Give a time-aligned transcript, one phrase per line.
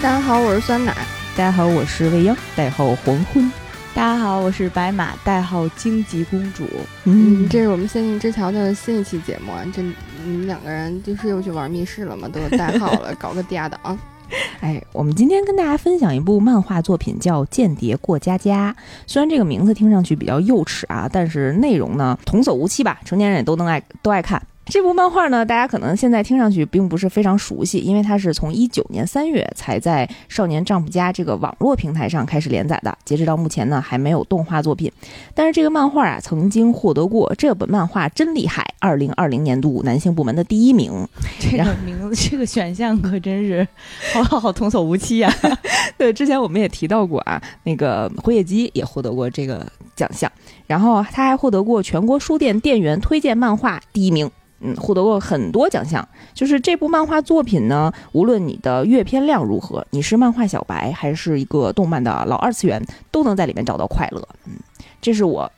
[0.00, 0.94] 大家好，我是酸奶。
[1.36, 3.50] 大家好，我是未央，代号黄昏。
[3.92, 6.68] 大家好，我是白马，代号荆棘公主。
[7.02, 9.64] 嗯，这是我们仙境之桥的新一期节目啊。
[9.74, 12.28] 这你们两个人就是又去玩密室了吗？
[12.28, 13.98] 都有代号了，搞个第二档。
[14.60, 18.72] 哎，我们今天跟大家分享一部漫画作品，叫《间谍过家家》。
[19.04, 24.40] 虽然这个名字听上去比较幼稚啊，但是内容呢童叟无欺吧，成年人也都能爱都爱看。
[24.70, 34.92] 这部漫画呢，大家可能现在听上去并不是非常熟悉，因为它是从一九年三月才在少年 Jump 家这个网络平台上开始连载的，截止到目前呢还没有动画作品。
[35.34, 40.92] 但是这个漫画啊，曾经获得过这本漫画真厉害二零二零年度男性部门的第一名。
[41.40, 43.66] 这个名字，这个选项可真是
[44.12, 45.32] 好好好童叟无欺呀！
[45.96, 49.66] 对，之前我们也提到过啊，那个辉夜姬也获得过这个
[49.96, 50.30] 奖项，
[50.66, 54.30] 然后他还获得过全国书店店员推荐漫画第一名。
[54.60, 56.06] 嗯，获得过很多奖项。
[56.34, 64.28] 就是这部漫画作品呢，无论你的阅片量如何，你是漫画小白还是一个动漫的老二次元，都能在里面找到快乐。
[64.46, 64.52] 嗯，
[65.00, 65.50] 这是我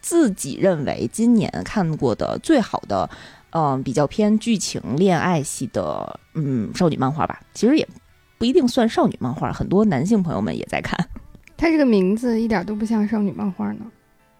[0.00, 3.08] 自己认为今年看过的最好的，
[3.50, 7.40] 嗯，比较偏剧情恋爱系的，嗯，少女漫画吧。
[7.54, 7.88] 其实也
[8.38, 10.98] 不一定算少女漫画，很多男性朋友们也在看。
[11.56, 13.80] 它这个名字一点都不像少女漫画呢，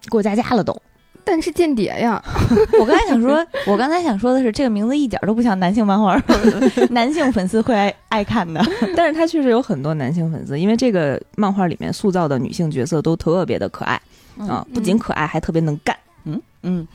[0.09, 0.77] 过家家了都。
[1.25, 2.23] 但是间谍呀！
[2.79, 6.21] 我刚才想说， 我刚才想说的是，这个名字一点都不像男性漫画，
[6.91, 8.65] 男性粉丝会爱爱看的。
[8.97, 14.01] 但是他确实有很多男性粉丝，因为这个漫画里面塑造的女性角色都特别的可爱
[14.39, 15.97] 啊，不仅可爱，还特别能干。
[16.25, 16.87] 嗯嗯，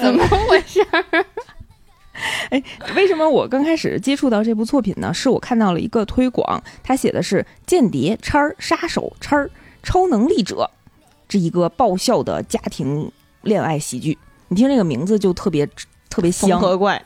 [0.00, 0.80] 怎么回事？
[2.50, 2.62] 哎，
[2.94, 5.12] 为什么我刚开始接触到这部作品呢？
[5.14, 9.50] 是我看到了一个推广，他写的是间谍叉儿杀手叉儿
[9.82, 10.70] 超能力者。
[11.30, 13.10] 是一个爆笑的家庭
[13.42, 15.66] 恋爱喜剧，你听这个名字就特别
[16.08, 17.00] 特别香，和怪，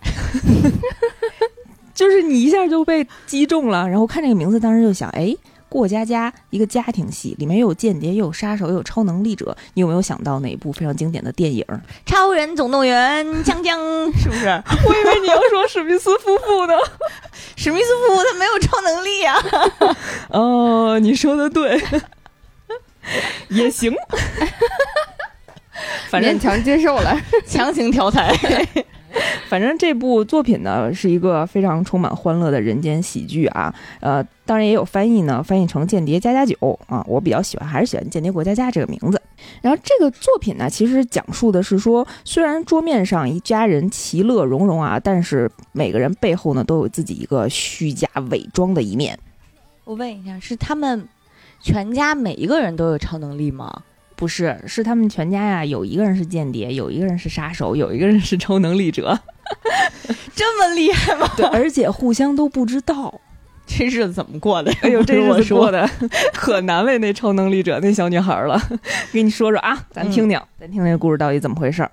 [1.94, 3.88] 就是你一下就被击中了。
[3.88, 5.36] 然后看这个名字，当时就想，哎，
[5.68, 11.62] 过家家一个家庭戏，里面又有间谍，又有杀手，又有超能力者，你有没有想到哪一部非常经典的电影
[12.06, 13.26] 《超人总动员》？
[13.44, 13.76] 锵锵，
[14.18, 14.46] 是不是？
[14.88, 16.74] 我以为你要说史密斯夫妇呢，
[17.56, 19.34] 史密斯夫妇他没有超能力呀。
[20.30, 21.78] 哦，你说的对。
[23.50, 23.92] 也行，
[26.09, 27.16] 反正强接受了，
[27.47, 28.34] 强行调台。
[29.48, 33.72] 反正这部作品呢，是一个非常充满欢乐的人间喜剧啊。
[34.00, 36.56] 呃，当然也有翻译呢，翻译成《间谍加加酒》
[36.93, 37.04] 啊。
[37.06, 39.22] 我比较喜欢，还是喜欢《间谍过家家》这个名字。
[39.62, 49.16] 然后这个作品呢，其实讲述的是说，虽然桌面上一家人其乐融融啊，但是每个人背后呢，都有自己一个虚假伪装的一面。
[49.84, 51.06] 我问一下，是他们？
[51.64, 53.72] 全家每一个人都有超能力吗？
[54.14, 59.19] 不是，是他们全家呀，有一个人是间谍，有一个人是杀手，有一个人是超能力者，
[60.36, 61.26] 这么厉害吗？
[61.38, 63.19] 对，而且互相都不知道，
[63.66, 64.70] 这日子怎么过的？
[64.82, 65.88] 哎呦，这日子过的
[66.34, 68.60] 可难为那超能力者那小女孩了。
[69.10, 71.91] 给你说说啊，咱听听，咱听听故事到底怎么回事儿。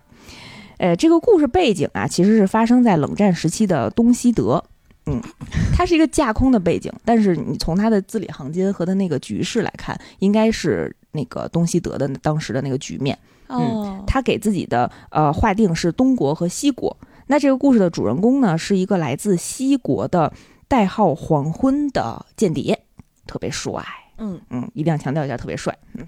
[0.80, 4.64] 哎，这个故事背景啊，其实是发生在冷战时期的东西德。
[5.06, 5.22] 嗯，
[5.76, 13.18] 它是一个架空的背景，但是你从它的字里行间和它那个局势来看，应该是那个东西德的当时的那个局面。
[13.54, 16.96] 嗯，他给自己的呃划定是东国和西国。
[17.28, 20.32] 那这个故事的主人公呢，是一个来自西国的
[20.70, 22.80] 代号黄昏的间谍，
[23.28, 23.84] 特别帅。
[24.20, 25.78] 嗯嗯，一定要强调一下，特别帅。
[25.96, 26.08] 嗯，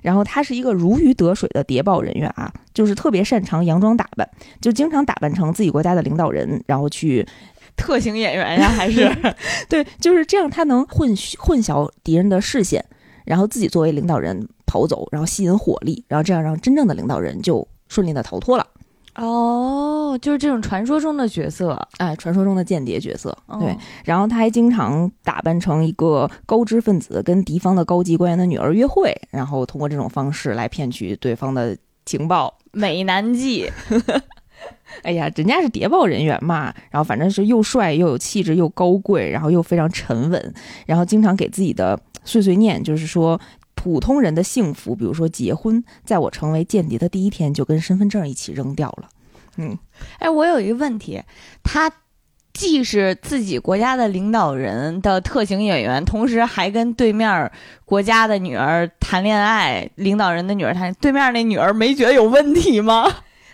[0.00, 4.26] 然后他是一个如鱼得水的谍报人员啊，就是特别擅长佯装打扮，
[4.62, 7.26] 就经常打扮成自己国家的领导人，然后去。
[7.78, 9.08] 特型演员呀， 还是
[9.68, 12.84] 对，就是这样，他能混混淆敌人的视线，
[13.24, 18.66] 然后自己作为领导人跑走，然后吸引火力，然后这样让真正的领导人就顺利的逃脱了。
[19.14, 23.36] 哦，就是这种传说中的角色，哎，传说中的间谍角色。
[23.58, 31.76] 对，然后他还经常打扮成一个高知分子，跟敌方的高级官员的女儿约会，然后通过这种方式来骗取对方的
[32.06, 32.56] 情报。
[32.70, 33.68] 美男计。
[35.02, 40.54] 哎呀，人家是谍报人员嘛，然后反正是又帅又有气质又高贵，然后又非常沉稳，
[40.86, 43.40] 然后经常给自己的碎碎念，就是说
[43.74, 49.08] 普通人的幸福，比如说结婚，在我成为间谍的第一天就跟身份证一起扔掉了。
[49.56, 49.78] 嗯，
[50.18, 51.22] 哎，我有一个问题，
[51.62, 51.90] 他
[52.52, 57.50] 既是自己国家的领导人的特型演员，同时还跟对面
[57.84, 63.08] 国家的女儿谈恋爱，领导人的女儿谈，对面那女儿没觉得有问题吗？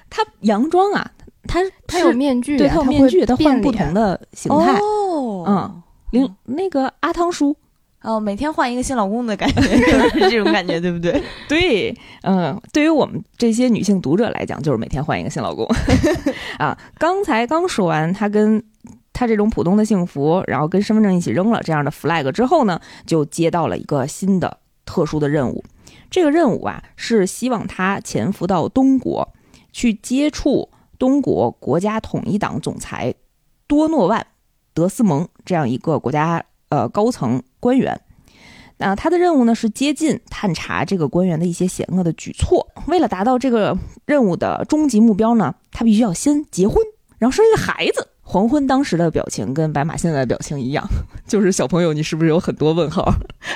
[0.08, 1.10] 他佯装啊。
[1.46, 4.78] 他他有面具，对，他有面具，他换不同的形态。
[4.78, 7.56] 哦，嗯，零那个阿汤叔，
[8.02, 11.22] 哦，每天换一个新老公的感觉， 就是这种感觉对不对？
[11.48, 15.66] 对，嗯，对于我们这些女性读者来讲，就是每天换一个新老公。
[16.58, 18.62] 啊，刚才刚说完他跟
[19.12, 25.64] 他这种普通的幸福，然后跟身份证一起扔了这样的 flag 之后呢，就接到了一个新的特殊的任务。
[26.10, 29.32] 这个任务啊，是希望他潜伏到东国，
[29.72, 30.68] 去接触
[30.98, 33.14] 东国国家统一党总裁
[33.66, 34.20] 多诺万·
[34.72, 38.00] 德斯蒙这样一个国家呃高层官员。
[38.78, 42.66] 那他的任务呢是接近探查这个官员的一些险恶的举措。
[42.88, 46.76] 为了达到这个任务的终极目标呢，他必须要先结婚，
[47.18, 48.08] 然后生一个孩子。
[48.26, 50.84] 黄昏当时的表情跟白马现在的表情一样，
[51.26, 53.14] 就是小朋友，你是不是有很多问号？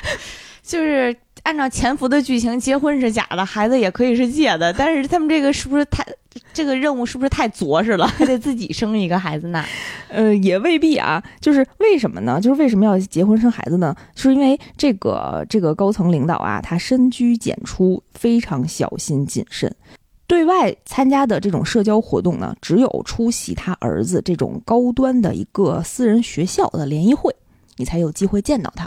[0.63, 1.17] 就是
[1.49, 6.05] 按照潜伏的剧情，结婚是假的，孩子也可以是借的，但是他们这个是不是太
[6.53, 8.07] 这个任务是不是太着实了？
[8.19, 9.65] 还得自己生一个孩子呢？
[10.11, 11.25] 呃，也未必啊。
[11.41, 12.39] 就是为什么呢？
[12.39, 13.97] 就是为什么要结婚生孩子呢？
[14.15, 19.75] 是因为这个这个高层领导啊，他深居简出，非常小心谨慎。
[20.27, 27.35] 对外参加的这种社交活动呢，只有出席他儿子这种高端的一个私人学校的联谊会，
[27.79, 28.87] 你才有机会见到他。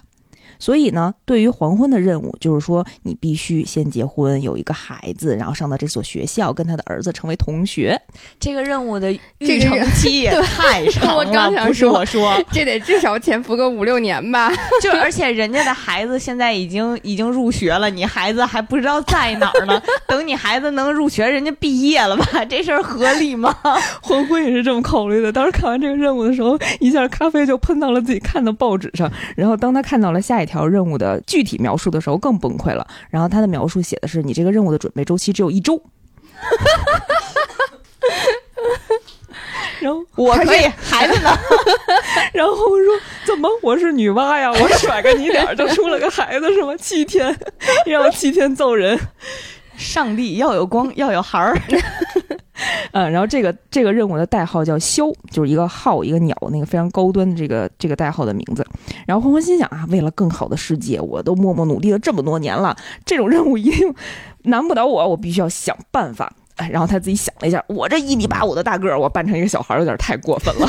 [0.61, 7.99] 所以呢，对于黄昏的任务，就是说你必须先结婚，有一个孩子，然后上到这所学校，跟他的儿子成为同学。
[8.39, 14.51] 这个任务的这个预成期也太长 我刚了，想不是我说，这得至少潜伏个五六年吧？
[14.83, 19.81] 就而且人家的孩子现在已经已经入学了，你孩子还不知道在哪儿呢。
[20.07, 22.45] 等你孩子能入学，人家毕业了吧？
[22.45, 23.55] 这事儿合理吗？
[24.03, 25.31] 黄昏也是这么考虑的。
[25.31, 29.11] 当时看完这个任务的时候，一下咖啡就喷到了自己看的报纸上。
[29.35, 32.85] 然后当他看到了下一条任务的具体描述的时候，更崩溃了。
[33.09, 35.81] 然后他的描述写的是：你这个任务的准备周期只有一周。
[39.79, 41.29] 然后我可以，孩子呢？
[42.33, 44.51] 然后我说怎么我是女娲呀？
[44.51, 46.75] 我甩个泥点儿就出了个孩子是吗？
[46.77, 47.35] 七天，
[47.85, 48.99] 让七天揍人。
[49.77, 51.59] 上帝要有光，要有孩儿。
[52.91, 58.65] 嗯， 然后这个这个任务的代号叫枭，就是一个号一个鸟那个非常高端的这个这个代号的名字。
[59.05, 62.75] 然后欢欢心想啊，为了更好的世界，我都默默努力了这么多年了，
[63.05, 63.93] 这种任务一定
[64.43, 66.31] 难不倒我，我必须要想办法。
[66.57, 70.67] 哎，然后他自己想了一下，我这一米八五的大个儿，我扮成一个小孩儿有点太过分了。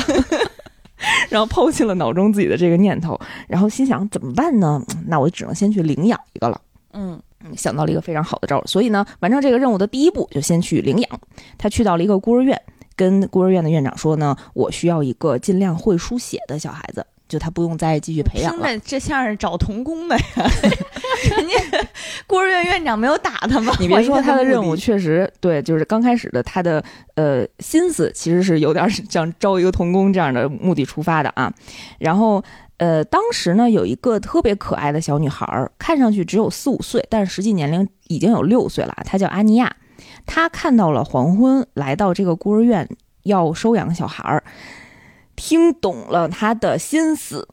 [1.29, 4.81] 然后抛弃了脑中自己的这个念头，然后心想怎么办呢？
[5.07, 6.59] 那我只能先去领养一个了。
[6.93, 7.21] 嗯，
[7.55, 11.19] 想到了一个非常好的招儿，所以呢，完成这个任务的第一步就先去领养。
[11.57, 12.59] 他去到了一个孤儿院，
[12.95, 18.67] 跟孤儿院的院长说呢，我需要一个尽量会书写的小孩子，就他不用再继续培养了。
[18.67, 20.23] 听着这像是找童工的呀。
[21.29, 21.87] 人家
[22.27, 23.73] 孤儿院院长没有打他吗？
[23.79, 26.83] 你别说他的任务确实对，就是刚开始的他的
[27.15, 31.53] 呃心思其实是有点儿像招一个童工这样的目的出发的啊。
[31.99, 32.43] 然后
[32.83, 39.03] 呃，当时呢有一个特别可爱的小女孩儿，看上去只有四五岁，但是实际年龄已经有六岁了啊。
[39.05, 39.73] 她叫阿尼亚，
[40.25, 42.85] 她看到了黄昏来到这个孤儿院
[43.23, 44.43] 要收养小孩儿，
[45.37, 47.47] 听懂了他的心思，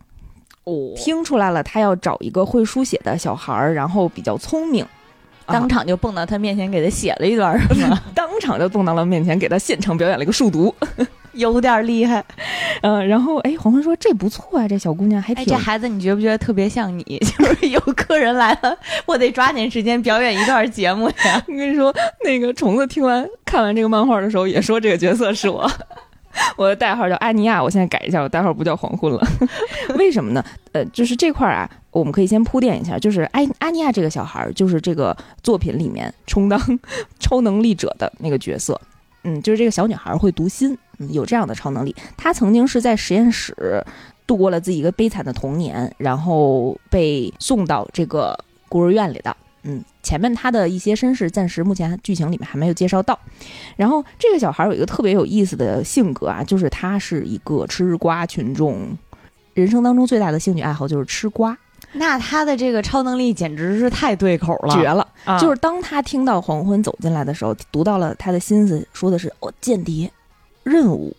[0.64, 4.82] 哦听出来了他要找一个会书写的小孩儿，然后比较聪明。
[4.82, 8.02] 啊当场就蹦到他面前给他写了一段，是吗？
[8.16, 10.74] 当场就蹦到了面前，给他现场表演了一个数独。
[11.32, 12.24] 有点厉害。
[12.82, 17.02] 嗯， 然后哎，黄昏说这不错啊，这小姑娘还哎，挺这孩子你觉不觉得特别像你？
[17.20, 21.42] 就是有客人来了，我得抓紧时间表演一段节目呀。
[21.48, 21.94] 我跟你说，
[22.24, 25.70] 那个虫子听完看完这个漫画的时候，也说这个角色是我。
[26.56, 29.20] 我的代号叫阿尼亚，我现在改一下，我代号不叫黄昏了。
[29.96, 30.42] 为什么呢？
[30.70, 36.60] 呃，就是这块儿啊，我们可以先铺垫一下，就是阿阿尼亚这个小孩儿，就是这个作品里面充当
[37.18, 38.80] 超能力者的那个角色。
[39.22, 41.94] 嗯，就是这个小女孩会读心，嗯，有这样的超能力。
[42.16, 43.84] 她曾经是在实验室
[44.26, 49.36] 度过了自己一个悲惨的童年，然后被送到这个孤儿院里的。
[49.62, 53.18] 嗯，前面他的一些身世暂时目前剧情里面还没有介绍到。
[53.76, 58.96] 然后这个小孩有一个特别有意思的性格啊，就是他是一个吃瓜群众，
[59.52, 61.54] 人生当中最大的兴趣爱好就是吃瓜，
[61.92, 65.06] 那他的这个超能力简直是太对口了，绝了。
[65.24, 70.10] 啊就是当他听到黄昏走进来的时候，读到了他的心思，说的是“哦，间谍
[70.62, 71.14] 任务”，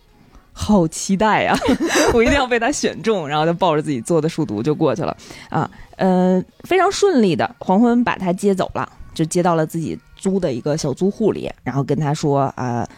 [0.52, 1.56] 好期待啊！
[2.14, 5.16] 我一定要被他选中，然后就抱着自己做的数独就过去了
[5.50, 5.70] 啊。
[5.96, 12.88] 呃，非常顺利的，黄昏把他接走了，就接到了自己租的一个小租户里，然后跟他说啊、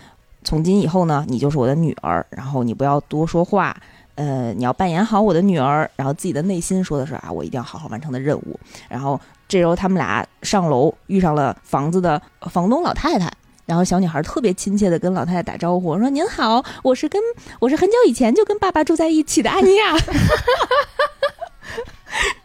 [0.43, 3.77] 从今以后呢，你就是我的女儿，然后你不要多说话。
[4.17, 8.59] 呃，你要扮演好我的女儿，然后自己的内心说的是啊，我一定要好好完成的任务。
[8.89, 13.29] 然后这时候他们俩上楼遇上了房子的房东老太太，
[13.67, 17.21] 然后小女孩特别亲切的跟老太太打招呼，说：“您好，我是跟
[17.59, 19.97] 我是很久以前就跟爸爸住在一起的安妮亚。”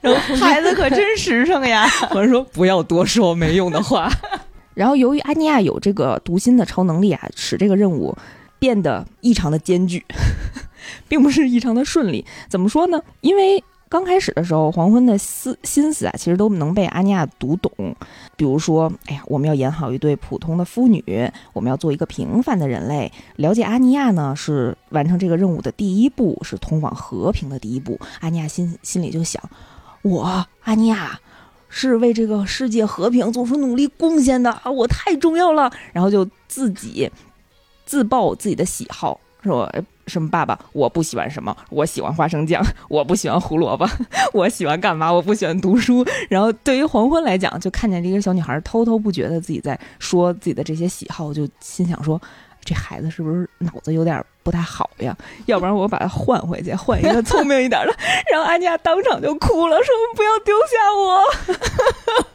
[0.01, 1.87] 然后孩子可真实诚呀。
[2.11, 4.09] 我说不要多说没用的话。
[4.73, 8.17] 然后由于安妮亚有这个读心的超能力啊，使这个任务
[8.57, 10.03] 变得异常的艰巨。
[11.07, 12.25] 并不是异常的顺利。
[12.49, 13.01] 怎么说呢？
[13.21, 17.71] 因为刚开始的时候，黄昏的思心思啊，其实都能被阿尼亚读懂。
[18.35, 21.03] 比如说，哎呀，我们要演好一对普通的妇女，
[21.53, 23.11] 我们要做一个平凡的人类。
[23.37, 27.99] 了解阿尼亚呢，是完成这个任务的第一步，是通往和平的第一步。
[28.19, 29.41] 阿尼亚心心里就想，
[30.03, 31.19] 我阿尼亚
[31.67, 35.71] 是为这个世界和平做出努力贡献的啊，我太重要了。
[35.91, 37.09] 然后就自己
[37.85, 39.71] 自曝自己的喜好，说
[40.07, 43.87] 什么爸爸，我不喜欢什么，我喜欢花生酱，我不喜欢胡萝卜，
[44.33, 45.11] 我喜欢干嘛？
[45.11, 46.05] 我不喜欢读书。
[46.29, 52.19] 然后对于黄昏来讲，就看见这个小女孩滔滔不绝的自己在说自己的这些喜好，就心想说。
[52.61, 55.17] 这孩子是不是脑子有点不太好呀？
[55.45, 57.95] 要不然我把他换回去，换一个聪明一点的。
[58.29, 62.25] 然后安妮亚当场就哭了，说：“不要丢下我。”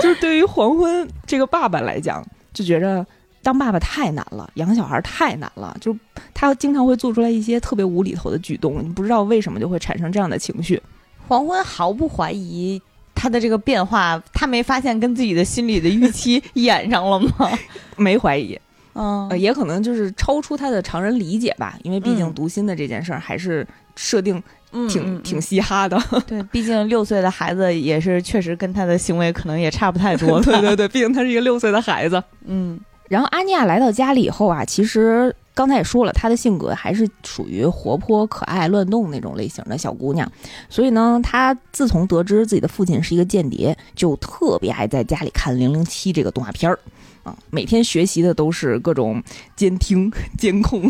[0.00, 3.04] 就是对于黄昏这个爸爸来讲，就觉着
[3.48, 5.74] 当爸爸太难了，养小孩太难了。
[5.80, 5.96] 就
[6.34, 10.78] 他经常会做出来一些特别无厘头的举动，你不知道为什么就会产生这样的情绪。
[11.26, 12.78] 黄昏毫不怀疑
[13.14, 17.58] 他的这个变化，他没发现跟自己的心理的预期 演上了吗？
[17.96, 18.58] 没怀疑。
[18.92, 24.42] 嗯呃，也可能就是超出他的常人理解吧，因为毕竟嗯读心的这件事儿还是设定
[24.90, 25.98] 挺、嗯挺嘻哈的。
[26.26, 30.38] 对，毕竟六岁的孩子也是确实跟他的行为可能也差不太多。
[30.44, 32.22] 对对对，毕竟他是一个六岁的孩子。
[32.44, 40.30] 嗯然后阿尼亚来到家里以后啊，其实刚才也说了，她的性格还是属于活泼、可爱、乱动那种类型的小姑娘。
[40.68, 46.78] 所以呢，她自从得知自己的父亲是一个间谍，就特别爱在家里看《零零七》这个动画片儿
[47.24, 49.22] 啊，每天学习的都是各种
[49.56, 50.88] 监听、监控。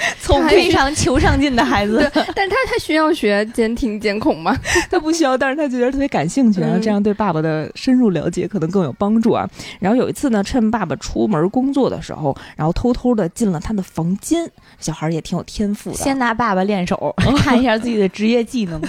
[0.22, 4.56] 他还非常求上进的孩子，但是他他需要学监听监控吗？
[4.90, 9.48] 他不需要，但是他觉得特别感兴趣，然后嗯这样对爸爸的深入了解可能更有帮助啊。
[9.78, 18.80] 然后有一次呢，趁爸爸出门工作的时候，然后偷偷的进了他的房间，小孩儿也挺有天赋的，先拿爸爸练手， 看一下自己的职业技能。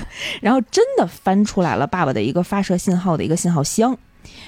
[0.41, 3.97] 然后真的翻出来了爸爸的一个发射信号的一个信号箱，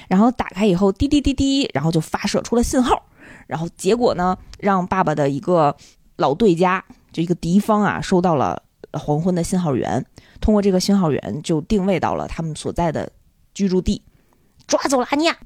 [0.08, 3.02] 然后打开以后滴滴滴滴，然后就发射出了信号，
[3.46, 5.74] 然后结果呢，让爸爸的一个
[6.16, 10.04] 老对家，就一个敌方啊，收到了黄昏的信号源，
[10.40, 13.10] 通过这个信号源就定位到了他们所在的
[13.52, 14.02] 居住地，
[14.66, 15.36] 抓走了阿尼亚。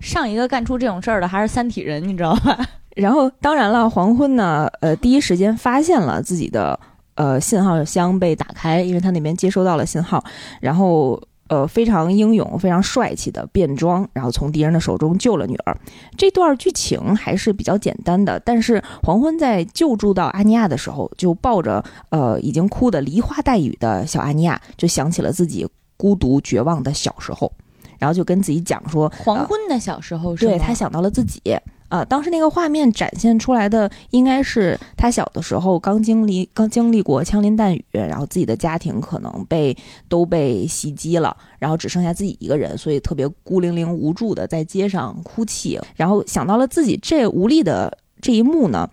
[0.00, 2.58] 上一个干出这种事儿的还是三体人，你知道吧？
[2.94, 6.78] 然后当然了，黄昏呢，呃，第一时间发现了自己的
[7.14, 10.22] 呃信号箱被打开，因为他那边接收到了信号，
[10.60, 15.76] 然后呃非常英勇、非常帅气的变装，然后从敌人的手中救了女儿。
[16.16, 27.50] 这段剧情还是比较简单的，但是黄昏在救助到阿尼亚的时候，就抱着呃已经哭得梨花带雨的小阿尼亚，就想起了自己孤独绝望的小时候，
[27.98, 31.40] 然后就跟自己讲说，黄昏的小时候是对他想到了自己。
[31.88, 39.76] 啊、当时那个画面展现出来的应该是他小的时候刚经历刚经历过枪林弹雨，然后自己的家庭可能被
[40.08, 48.88] 都被袭击了，然后只剩下自己一个人，所以特别孤零零无助的在街上哭泣，然后想到了自己这无力的这一幕呢，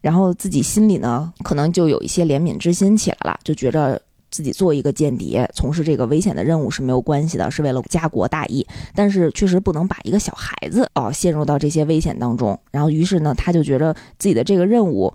[0.00, 4.00] 然后自己心里呢可能就有一些怜悯之心起来了，就觉着。
[4.36, 8.66] 自己做一个间谍，从事这个危险的任务是没有关系的，是为了家国大义。
[8.94, 12.60] 但是确实不能把一个小孩子啊陷入到这些危险当中。
[12.70, 15.10] 然后于是呢，他就觉得自己的这个任务，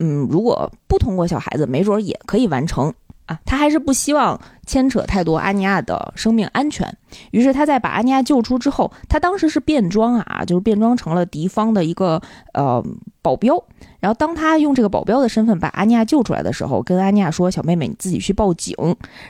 [0.00, 2.92] 嗯，如果不通过小孩子，没准儿也可以完成
[3.26, 3.38] 啊。
[3.44, 6.86] 他还是不希望牵扯太多阿尼亚的生命安全。
[7.30, 12.20] 于是他在把阿尼亚救出之后，他当时是变装啊，就是变装成了敌方的一个
[12.52, 12.84] 呃
[13.22, 13.62] 保镖。
[14.00, 18.74] 然后当他用这个保镖的身份把阿尼亚救出来的时候，跟阿尼亚说：“小妹妹，你自己去报警。”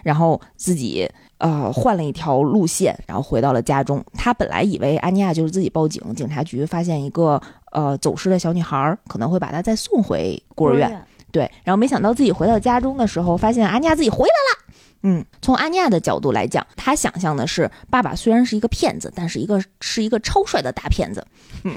[0.02, 1.08] 然后自己
[1.38, 4.04] 呃换了一条路线，然后回到了家中。
[4.14, 11.06] 他本来以为安尼亚就是自己报警，警察局发现一个呃走失的小女孩，可能会把她再送回孤儿院。
[11.34, 14.76] 对，然后没想到自己回到家中的时候，发现阿尼亚自己回来了。
[15.02, 21.26] 嗯，从阿尼亚的角度来讲，他想象的是爸爸虽然是一个骗子，但是一个是一个超帅的大骗子。
[21.64, 21.74] 嗯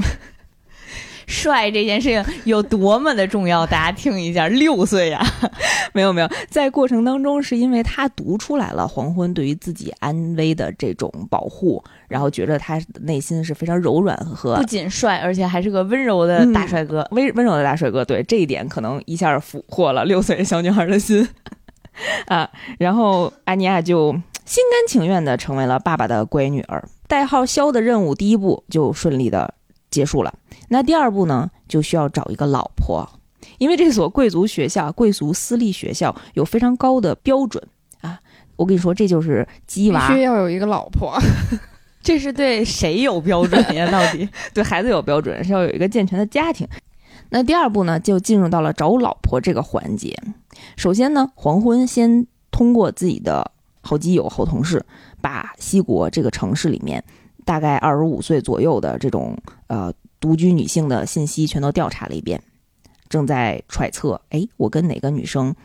[1.28, 4.48] 帅这件事情有多么的重要，大家听一下。
[4.48, 5.22] 六岁呀、
[5.94, 17.06] 没有没有，在过程当中，是因为他读出来了黄昏对于自己安危的这种保护，然后觉得他内心是非常柔软和不仅帅，而且还是个温柔的大帅哥。
[17.12, 18.06] 温温柔的大帅哥。
[18.06, 21.28] 对这一点，可能一下俘获了六岁小女孩的心
[22.28, 22.50] 啊。
[22.80, 24.14] 然后安妮亚就
[24.46, 26.88] 心甘情愿的成为了爸爸的乖女儿。
[27.08, 29.54] 代号肖的任务第一步就顺利的
[29.92, 30.34] 结束了。
[30.70, 33.08] 那第二步呢，就需要找一个老婆，
[33.58, 37.66] 因为这所贵族学校、贵族私立学校有非常高的标准
[38.02, 38.20] 啊。
[38.56, 41.18] 我跟你说，这就是鸡必娃须要有一个老婆。
[42.02, 43.92] 这是对谁有标准呀？
[43.92, 44.28] 到底？
[44.54, 46.68] 对孩子有标准，是要有一个健全的家庭。
[47.30, 50.18] 那第二步呢，就进入到了找老婆这个环节。
[50.78, 54.86] 首先呢，黄昏先通过自己的好基友、好同事，
[55.22, 57.04] 把西国这个城市里面
[57.44, 62.42] 大概二十五岁左右的这种呃独居女性的信息全都调查了一遍，
[63.10, 65.56] 正在揣测，哎，我跟哪个女生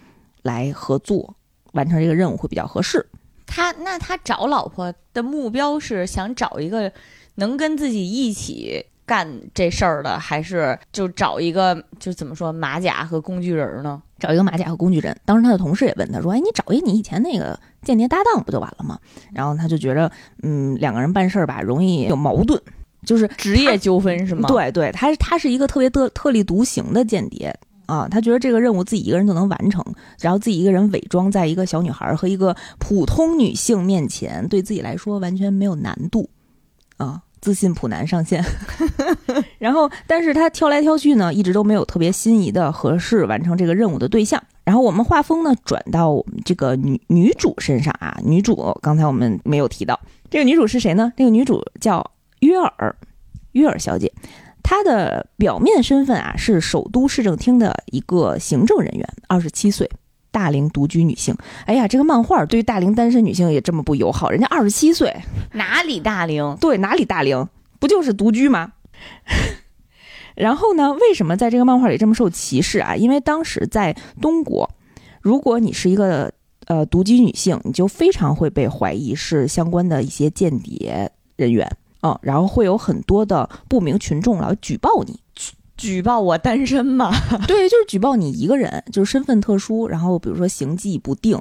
[0.42, 1.35] 来合作
[1.73, 3.06] 完成这个任务会比较合适。
[3.47, 6.90] 他那他找老婆的目标是想找一个
[7.35, 14.00] 能跟自己一起干这事儿的，还是就找一个就怎么说马甲和工具人呢？
[14.18, 15.14] 找一个马甲和工具人。
[15.25, 18.99] 当时他的同事也问他说：“哎，你找一你以前那个间谍搭档不就完了吗？”
[19.35, 20.11] 然后他就觉着，
[20.42, 22.62] 嗯，两个人办事儿吧，容易有矛盾，
[23.04, 24.49] 就是职业纠纷是吗？
[24.49, 27.54] 对对，他他是一个特别特特立独行的间谍
[27.87, 29.85] 啊，他觉得这个任务自己一个人就能完成，
[30.21, 36.28] 然后自己一个人伪装在一个小女孩和一个普通女性面前，对自己来说完全没有难度
[36.97, 37.23] 啊。
[37.40, 38.40] 自信普男上线，
[39.59, 44.40] 然后，但是他挑来挑去呢，一直都没有特别心仪的、合适完成这个任务的对象。
[44.62, 49.99] 然后我们画风呢转到我们这个女女主身上啊，女主刚才我们没有提到，
[50.30, 51.12] 这个女主是谁呢？
[51.16, 52.09] 这个女主叫
[52.42, 52.94] 约尔，
[53.52, 54.12] 约尔小姐，
[54.62, 59.90] 她的表面身份啊是首都市政厅的一个行政人员，二十七岁。
[60.30, 64.30] 大龄独居女性，哎呀，这个漫画对于大龄单身女性也这么不友好。
[64.30, 65.14] 人家二十七岁，
[65.52, 66.56] 哪里大龄？
[66.58, 67.46] 对，哪里大龄？
[67.78, 68.72] 不就是独居吗？
[70.34, 72.96] 然后呢，为什么在这个漫画里这么受歧视啊？
[72.96, 74.66] 因为当时在东国，
[75.20, 76.32] 如果你是一个
[76.64, 81.70] 呃独居女性，你就非常会被怀疑是相关的一些间谍人员
[82.02, 85.18] 嗯，然后会有很多的不明群众来举报你。
[85.76, 87.11] 举报我单身吗？
[87.49, 91.40] 对，就是举报你一个人，就是身份特殊，然后比如说行迹不定，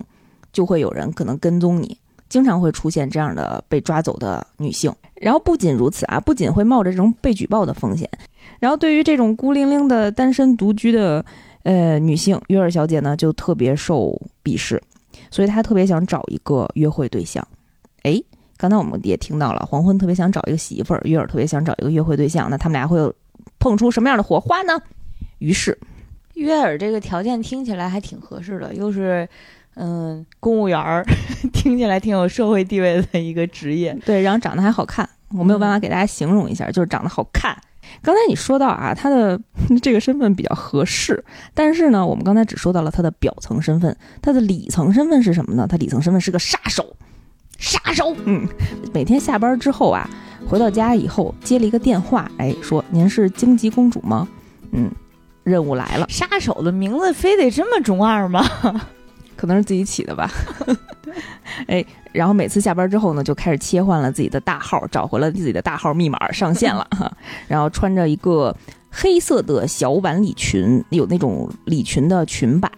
[0.52, 1.96] 就会有人可能跟踪你，
[2.30, 4.92] 经常会出现这样的被抓走的女性。
[5.16, 8.10] 然后不仅如此啊，不仅会冒着这种被举报的风险，
[8.60, 11.24] 然后对于这种孤零零的单身独居的
[11.62, 14.82] 呃女性，约尔小姐呢就特别受鄙视，
[15.30, 17.48] 所以她特别想找一个约会对象。
[18.02, 18.20] 哎，
[18.62, 23.12] 刚才我们也听到了，黄昏特别想找一个媳妇儿，月儿特别想找一个约会对象，那他们俩会有。
[23.58, 24.80] 碰出什么样的火花呢？
[25.38, 25.78] 于是，
[26.34, 29.28] 约尔这个条件听起来还挺合适的，又是
[29.76, 31.06] 嗯公务员儿，
[31.54, 33.96] 听起来挺有社会地位的一个职业。
[34.06, 37.56] 对，然后长得还好看，我没有办法给大家形容一下，就是长得好看。
[38.02, 39.40] 刚才你说到啊，他的
[39.82, 45.68] 这个身份比较合适，但是呢，我们刚才只说到了他的表层身份，他的里层身份是什么呢？
[45.68, 46.96] 他里层身份是个杀手，
[47.62, 48.14] 杀手。
[48.26, 48.46] 嗯，
[48.94, 50.10] 每天下班之后啊。
[50.50, 54.28] 回到家以后接了一个电话，哎，说您是荆棘公主吗？
[54.72, 54.92] 嗯，
[55.44, 56.06] 任务来了。
[56.10, 58.44] 杀手的名字非得这么中二吗？
[59.38, 60.30] 可能是自己起的吧。
[61.68, 67.10] 哎，然后每次下班之后呢，就开始切换了自己的大号，找回了自己的大号密码，上线了 哈。
[67.48, 68.54] 然后穿着一个
[68.90, 72.70] 黑色的小晚礼裙，有那种礼裙的裙摆，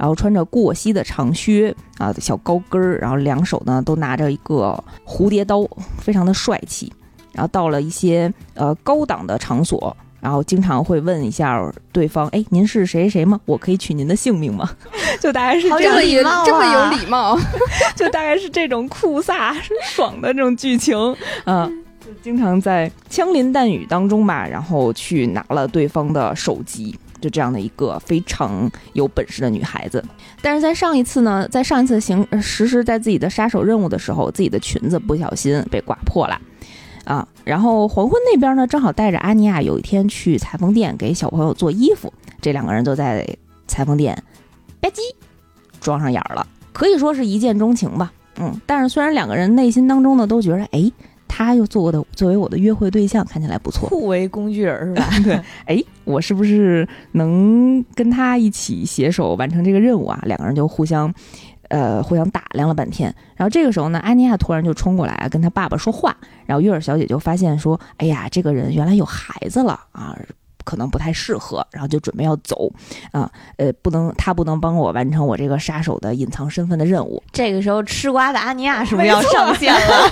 [0.00, 5.62] 然后穿着过膝的长靴啊，小高跟儿，然后两手呢都拿着一个蝴蝶刀，
[5.98, 6.90] 非常的帅气。
[7.32, 13.38] 然后到了一些呃高档的场所，然后经常会问一下对方：“哎，您是谁谁吗？
[13.44, 14.70] 我可以取您的姓名吗？”
[15.20, 17.38] 就大概是这么礼貌，这么有礼貌，
[17.94, 20.96] 就大概是这种酷飒爽的这种剧情
[21.44, 30.04] 啊，就经常在枪林弹雨当中吧，然后去拿了对方的手机，就这样的一个非常有本事的女孩子。
[30.42, 36.40] 但是在上一次呢，在上一次行实施在自己的杀手任务的时候，自己的裙子不小心被刮破了。
[37.04, 43.26] 啊，然后黄昏那边呢，正好带着阿尼亚有一天去裁缝店给小朋友做衣服，这两个人就在
[43.66, 44.14] 裁缝店，
[44.80, 45.00] 吧唧，
[45.80, 48.12] 装上眼了，可以说是一见钟情吧。
[48.36, 50.92] 嗯，但是虽然两个人内心当中呢都觉得，哎，
[51.44, 55.08] 他又做的作为我的约会对象看起来不错，互为工具人是吧？
[55.24, 60.20] 对， 哎，我是不是能跟他一起携手完成这个任务啊？
[60.26, 61.12] 两个人就互相。
[61.70, 70.18] 呃，互相打量了半天，然后这个时候呢，安妮亚突然就冲过来跟他爸爸说话，然后月儿小姐就发现说，哎呀，这个人原来有孩子了啊，
[70.64, 72.68] 可能不太适合，然后就准备要走
[73.12, 77.22] 啊，呃，不能，他不能帮我完成我这个杀手的隐藏身份的任务。
[77.30, 80.10] 这个时候，吃瓜的阿尼亚是不是要上线了？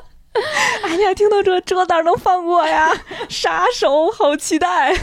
[0.82, 2.90] 哎呀，听到这这哪能放过呀？
[3.28, 4.94] 杀手，好期待，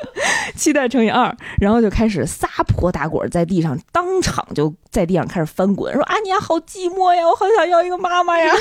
[0.54, 8.52] 期待乘以二，然后就开始撒泼打滚，在地上当场就在地上开始翻滚，说：“阿尼亚好寂寞呀，我好想要一个妈妈呀！”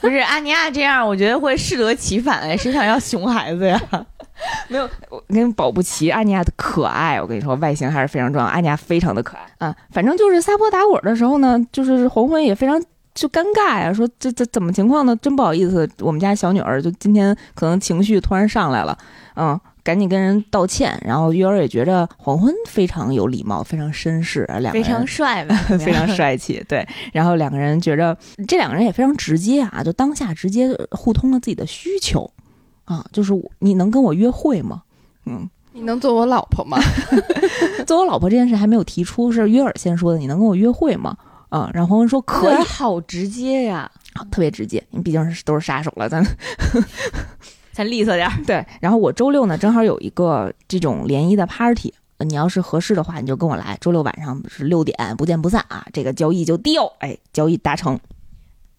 [0.00, 3.80] 不是阿尼亚这样，我觉得会适得其反哎，谁想要熊孩子呀？
[4.68, 9.74] 没有，我跟保不齐阿尼亚的可爱，我跟你说，外形还是非常重要，阿尼亚非常的可爱啊。
[9.90, 12.80] 反正就是撒泼打滚的时候呢，就是黄昏也非常。
[13.18, 15.16] 就尴尬呀，说这这怎么情况呢？
[15.16, 18.96] 真不好意思，我们家小女儿就今天可能情绪突然上来了，
[19.34, 20.96] 嗯，赶紧跟人道歉。
[21.04, 26.86] 然后月儿也觉着黄昏非常有礼貌，非常绅士，两个人非常帅吧， 非常帅气，对。
[27.12, 32.30] 然后两个人觉着这两个人也非常直接啊，就当下直接互通了自己的需求
[32.84, 34.82] 啊，就是我你能跟我约会吗？
[35.26, 36.78] 嗯，你能做我老婆吗？
[37.84, 41.16] 做我老婆这件事还没有提出，是约尔先说的，你能跟我约会吗？
[41.48, 46.24] 啊，然后说可以，好直接呀，啊特别直接，因为毕竟是都是杀手了，咱
[47.72, 48.32] 咱利索点儿。
[48.46, 48.64] 对。
[48.80, 51.92] 然后我周六呢正好有一个这种联谊的 party。
[52.18, 53.78] 呃你要是合适的话，你就跟我来。
[53.80, 55.86] 周六晚上是六点，不见不散啊！
[55.92, 57.96] 这个交易就定，哎，交易达成。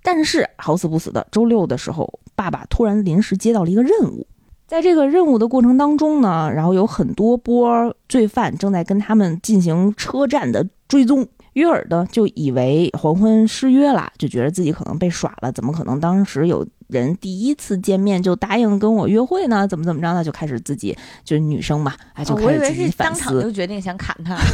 [0.03, 4.27] 但是好死不死的，周六的时候，爸爸突然临时接到了一个任务，
[4.67, 11.25] 在这个任务的过程当中呢，然后有很多波罪犯正在跟他们进行车站的追踪。
[11.59, 19.67] 约尔呢就以为黄昏失约了，就觉得自己可能被耍了，怎么可能当时有人第一次见面就答应跟我约会呢？
[19.67, 20.23] 怎么怎么着呢？
[20.23, 23.25] 就开始自己就是女生嘛，哎，就哦我以为开始自己是反思。
[23.25, 24.35] 当场就决定想砍他。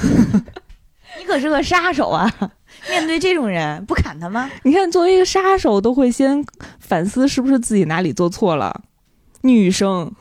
[1.17, 2.29] 你可是个杀手啊！
[2.89, 4.51] 面对这种人，不砍他吗？
[4.63, 6.43] 你看，作为一个杀手，都会先
[6.79, 8.81] 反思是不是自己哪里做错了。
[9.41, 10.11] 女生，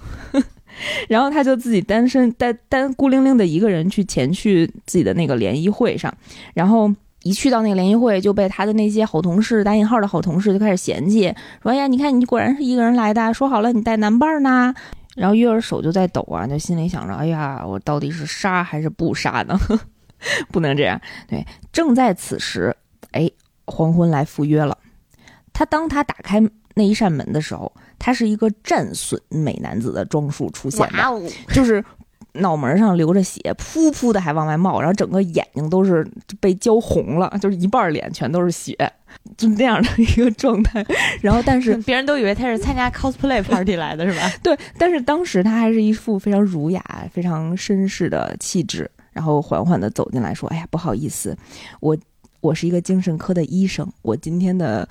[1.08, 6.12] 然后他就自己单身单单孤零零的一个人去前去自己的那个联谊会上，
[6.54, 14.74] 然后一去到那个联谊会就被他的那些好同事打引号的好同事就开始嫌弃，说：“哎呀，你看你果然是一个人来的，说好了你带男伴呢。”
[15.16, 19.56] 然后月儿手就在抖啊，就心里想着：“哎呀，我到底是杀还是不杀呢？
[20.50, 22.74] 不能这样。”对，正在此时，
[23.12, 23.30] 哎，
[23.66, 24.76] 黄昏来赴约了。
[25.52, 26.42] 他当他打开
[26.74, 27.72] 那一扇门的时候，
[28.04, 31.18] 他是一个战损美男子的装束出现的，哦！
[31.54, 31.82] 就是
[32.34, 36.06] 脑门上流着血，噗噗的还往外冒，然后整个眼睛都是
[36.38, 38.76] 被浇红了，就是一半脸全都是血，
[39.38, 40.84] 就那样的一个状态。
[41.22, 44.30] 然后，但是 别人都以为他是参加 cosplay party 来的，是吧？
[44.44, 51.34] 对，但是当时他还是一副非常儒雅、非常绅士的气质，然后缓缓的走进来说：“哎呀，不好意思，
[51.80, 51.96] 我。”
[52.44, 54.86] 我是一个精神科的医生，我今天的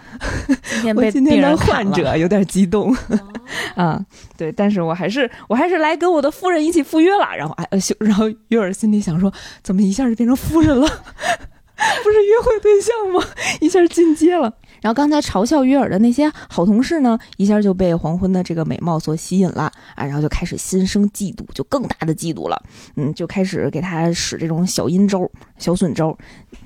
[0.47, 1.89] 今天 我今天的患。
[1.93, 2.95] 者有点激动
[3.77, 4.03] 啊，
[4.35, 7.35] 对，但是我还是我还是来跟我的夫人一起赴约了。
[7.37, 7.67] 然后哎，
[7.99, 10.87] 然后约尔心里想说，怎么一下就变成夫人了？
[12.03, 13.23] 不是约会对象吗？
[13.61, 14.51] 一下进阶了。
[14.83, 22.61] 然后刚才嘲笑约尔的那些好同事呢，一下就被黄昏的这个美貌所吸引了啊，然后就开始心生嫉妒，就更大的嫉妒了。
[22.97, 25.25] 嗯，就开始给他使这种小阴招、
[25.57, 26.15] 小损招。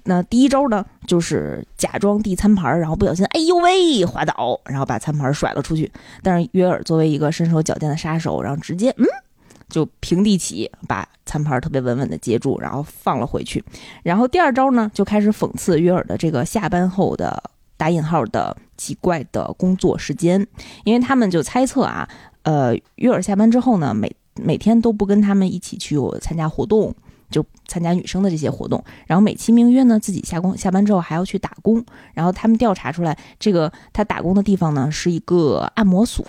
[0.04, 5.92] 那第一招呢，就是假装递餐盘，然后不小心，哎呦喂，滑倒，然后把餐盘甩了出去。
[6.24, 9.06] 但是约尔作为一个身手矫健的杀手，然后直接嗯，
[9.70, 13.64] 就平地起，把餐盘特别稳稳的接住，然后放了回去。
[14.02, 17.44] 然后第二招呢，就开始讽刺约尔的这个下班后的
[17.78, 20.46] 打引号的奇怪的工作时间，
[20.84, 22.10] 因为他们就猜测啊，
[22.44, 26.94] 呃，约尔下班之后呢，每每天都不跟他们一起去参加活动。
[27.30, 31.84] 就参加女生的这些活动，然后美其名曰呢，自己下工下班之后还要去打工。
[32.14, 36.26] 然后他们调查出来，这个他打工的地方呢是一个按摩所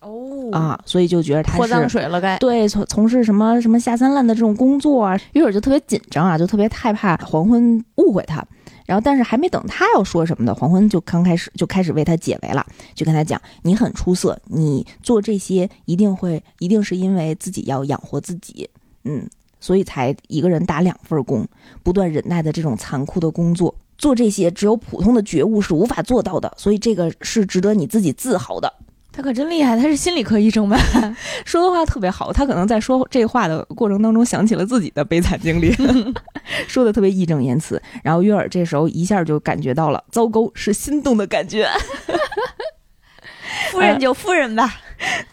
[0.00, 2.38] 哦啊，所以就觉得他泼脏是水了该。
[2.38, 5.14] 对从从事什么什么下三滥的这种工作啊。
[5.34, 8.42] 约尔就特别紧张啊，就特别害怕黄昏误会他。
[8.86, 18.68] 然后，但是还没等他要说什么呢，黄昏就刚开始就开始为他解围了，就跟他讲：“你很出色，你做这些一定会一定是因为自己要养活自己，
[19.04, 19.26] 嗯，
[19.58, 21.46] 所以才一个人打两份工，
[21.82, 28.70] 不断忍耐的这种残酷的工作，做这些只有普通的觉悟是无法做到的，所以这个是值得你自己自豪的。”
[29.16, 30.76] 他可真厉害，他是心理科医生吧？
[31.46, 35.72] 说的话特别好，他可能在说这话的过程当中想起了自己的悲惨经历，
[36.66, 37.80] 说的特别义正言辞。
[38.02, 41.68] 然后约尔这时候一下就感觉到了，糟糕，是心动的感觉。
[43.70, 44.80] 夫人就夫人吧。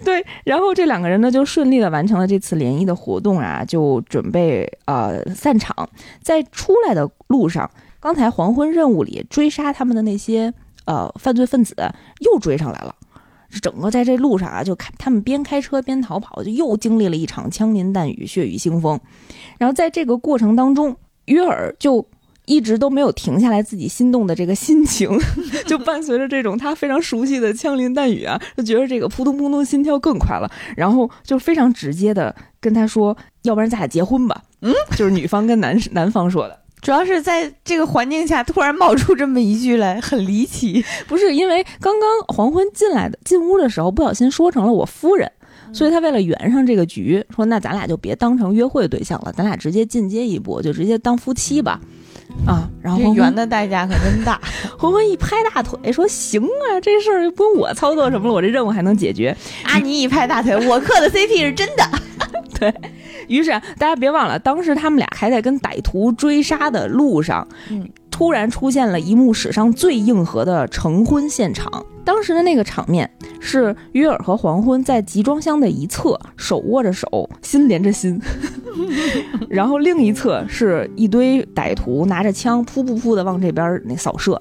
[0.04, 5.90] 对，然后这两个人呢就顺利的完成了这次联谊的活动啊，就准备呃散场。
[6.22, 10.54] 在出来的路上，刚才黄昏任务里追杀他们的那些
[10.86, 11.76] 呃犯罪分子
[12.20, 12.96] 又追上来了。
[13.60, 19.00] 整个在这路上啊，就开他们边开车边逃跑，就又经历了一场枪林弹雨、血雨腥风。
[19.58, 22.06] 然后在这个过程当中，约尔就
[22.46, 25.10] 一直都没有停下来自己心动的这个心情，
[25.68, 30.50] 就伴随着这种他非常熟悉的枪林弹雨啊，就觉得这个扑通扑通心跳更快了。
[30.76, 36.61] 然后就非常直接的跟他说：“要不然咱俩结婚吧。”嗯，就是女方跟男男方说的。
[36.82, 40.84] 主要是在这个环境下突然冒出这么一句来，很离奇。
[41.08, 45.32] 不是因为刚刚黄昏进来的进屋的时候不小心说成了我夫人，
[45.72, 51.80] 所以他为了圆上这个局，说那咱俩就别当成约会对象了，咱俩直接进阶一步，就直接当夫妻吧。
[52.48, 54.40] 啊，然后这圆的代价可真大。
[54.80, 59.36] 黄昏一拍大腿说：“行啊，这事儿不用我操作什么了，我这任务还能解决。
[59.66, 61.84] 阿尼一拍大腿，我磕的 CP 是真的。
[62.62, 62.72] 对
[63.28, 71.84] 于是啊，大家别忘了，当时他们俩还在跟歹徒追杀的路上，嗯突然出现了一幕史上最硬核的成婚现场。
[72.04, 78.20] 当时的那个场面是约尔和黄昏在集装箱的一侧手握着手，心连着心，
[79.50, 84.40] 然后另一侧是一堆歹徒拿着枪噗噗噗的往这边那扫射。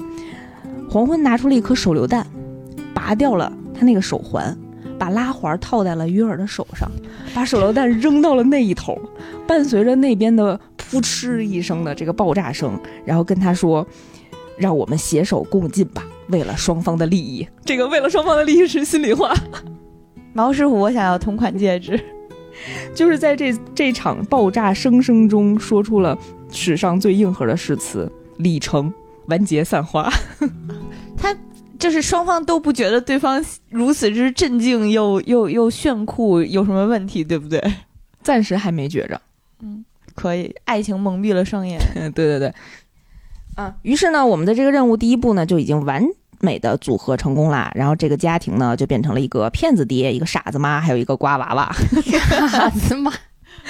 [0.91, 2.27] 黄昏拿出了一颗手榴弹，
[2.93, 4.55] 拔掉了他那个手环，
[5.01, 6.87] 把拉环套在了约尔的手上，
[7.35, 9.01] 把手榴弹扔到了那一头，
[9.47, 13.87] 伴随着那边的噗嗤一声的这个爆炸声，然后跟他说
[14.59, 19.33] ：“让我们携手共进吧，为了双方的利益。”这个为了双方的利益是心里话，
[20.35, 21.99] 毛师傅，我想要同款戒指。
[22.95, 26.19] 就是在这这场爆炸声声中说出了
[26.51, 28.93] 史上最硬核的誓词：礼成，
[29.29, 30.13] 完结散花。
[31.81, 37.61] 就是双方都不觉得对方如此之镇静又又又炫酷有什么问题，对不对？
[38.23, 39.21] 暂时还没觉着。
[39.63, 41.79] 嗯可以，爱情蒙蔽了双眼。
[41.97, 42.55] 嗯，对对对，
[43.57, 46.05] 啊，于是呢，我们的这个任务第一步呢就已经完
[46.41, 47.73] 美的组合成功啦。
[47.75, 51.75] 然后这个家庭呢就变成了一个骗子爹、一个傻子妈，还有一个瓜娃娃。
[52.51, 53.11] 傻子妈，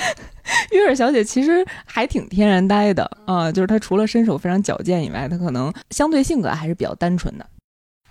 [0.73, 7.47] 约尔小姐其实还挺天然呆的啊、就是她除了身手非常矫健以外，她可能相对性格还是比较单纯的。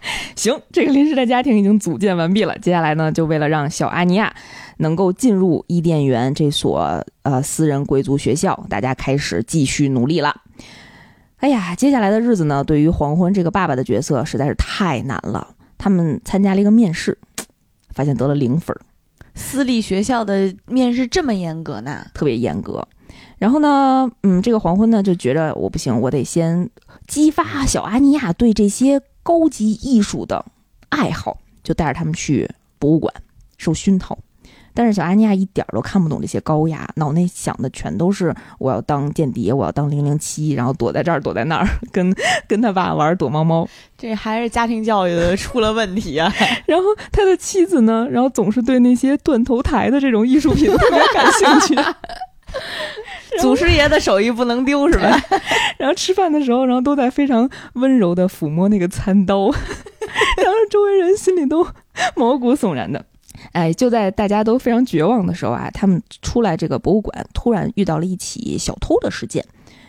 [0.35, 2.57] 行，这个临时的家庭已经组建完毕了。
[2.59, 4.33] 接下来呢，就为了让小阿尼亚
[4.77, 10.35] 能够进入伊甸园这所呃私人贵族学校，大家开始继续努力了。
[11.37, 15.55] 哎呀，接下来的日子呢，对于黄昏这个爸爸的角色实在是太难了。
[15.77, 17.17] 他们参加了一个面试，
[17.93, 18.79] 发现得了零分儿，
[19.35, 22.05] 私立学校的面试这么严格呢？
[22.13, 22.85] 特别严格。
[23.37, 26.69] 然后呢，嗯，这个黄昏呢就觉着我不行，我得先
[27.07, 30.45] 激发小阿尼亚对这些高级艺术的
[30.89, 33.13] 爱好，就带着他们去博物馆
[33.57, 34.17] 受熏陶。
[34.71, 42.15] 但是小阿尼亚一点儿都看不懂这些高雅，脑内想的全都是我要当间谍，我要当零零七，然后躲在这儿躲在那儿， 跟
[42.47, 43.67] 跟他爸玩躲猫猫。
[43.97, 46.31] 这还是家庭教育的出了问题啊！
[46.65, 51.75] 然后他的妻子呢，然后总是对那些断头台的这种艺术品特别感兴趣。
[53.41, 55.19] 祖师爷的手艺不能丢，是吧？
[55.77, 59.45] 然后吃饭的时候，然后都在非常温柔的抚摸那个餐刀，
[60.37, 61.65] 然后周围人心里都
[62.15, 63.05] 毛骨悚然的。
[63.53, 69.45] 哎，就在大家都非常绝望的时候啊，他们出来这个博物馆，突然遇到了一起小偷的事件。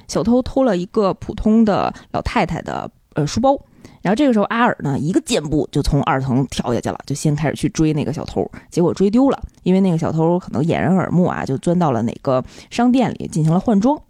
[0.06, 3.56] 小偷偷了一个普通的老太太的呃书包，
[4.02, 14.00] 然后这个时候阿尔呢一个箭步就从二层跳下去了，就先开始去追那个小偷，结果追丢了，因为那个小偷可能掩人耳目啊，就钻到了哪个商店里进行了换装。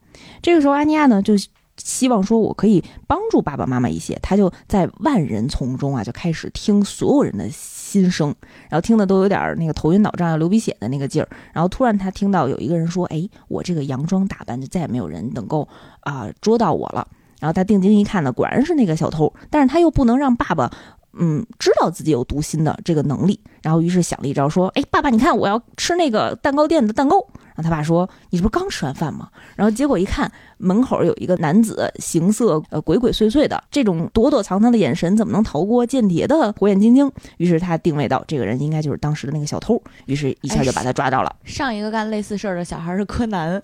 [0.42, 1.34] 这个时候阿尼亚呢就
[1.76, 8.34] 希望说我可以帮助爸爸妈妈一些，他就在万人丛中啊就开始听所有人的心声，
[8.68, 11.28] 然后听的都有点那个头晕脑胀要流鼻血的那个劲儿。
[11.52, 15.66] 然后突然他听到有一个人说：“哎，我这个洋装打扮就再也没有人能够
[16.00, 17.08] 啊、捉到我了。”
[17.40, 20.70] 然后他定睛一看呢，果然是那个小偷，但是他又不能让爸爸。
[21.12, 27.16] 嗯，知道自己有读心的这个能力，然后于是想了一招，说：“哎，爸爸，你看我要吃那个蛋糕店的蛋糕。”
[27.62, 37.10] 他爸说：“你这不是刚吃完饭吗？”然后结果一看，门口有一个男子，形色呃鬼鬼祟祟的，这种躲躲藏藏的眼神怎么能逃过间谍的火眼金睛？
[37.38, 41.36] 于是他定位到这个人应该就是当时的那个小偷，于是一下就把他抓到了。
[41.44, 43.60] 上一个干类似事儿的小孩是柯南，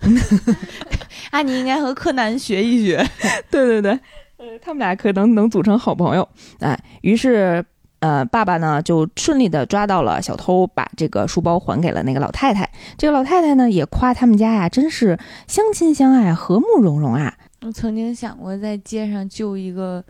[1.30, 3.04] 啊，你应该和柯南学一学。
[3.50, 3.92] 对对对，
[4.36, 6.28] 呃，他们俩可能能组成好朋友。
[6.60, 7.64] 哎，于是
[8.06, 12.70] 呃，爸爸呢就顺利的抓到了小偷，把这个书包还给了那个老太太。
[12.96, 17.36] 这个老太太呢也夸他们家呀，真是相亲相爱，和睦融融啊。
[17.62, 20.04] 我曾经想过在街上救一个，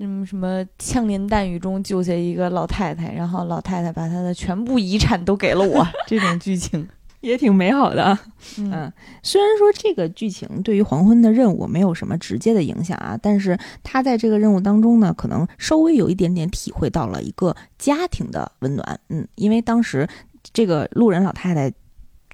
[0.00, 6.86] 嗯，什么枪林弹雨中救下一个老太太，然后老太太把她的全部遗产都给了我，这种剧情。
[7.20, 8.18] 也挺美好的
[8.58, 19.00] 嗯，虽然说这个剧情对于黄昏的任务没有什么直接的影响啊，但是他在这个任务当中呢，可能稍微有一点点体会到了一个家庭的温暖。
[19.08, 20.08] 嗯，因为当时
[20.52, 21.72] 这个路人老太太。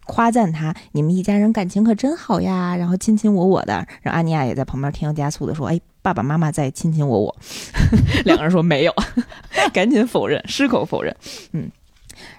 [0.07, 7.35] 夸赞他，你们一家人感情可真好呀，然后亲亲我我的，然后阿尼亚也在旁边添油加醋的说：“哎，爸爸妈妈在亲亲我我。”
[8.27, 8.93] 两个人说没有，
[9.73, 11.17] 赶紧否认，矢口否认。
[11.53, 11.71] 嗯，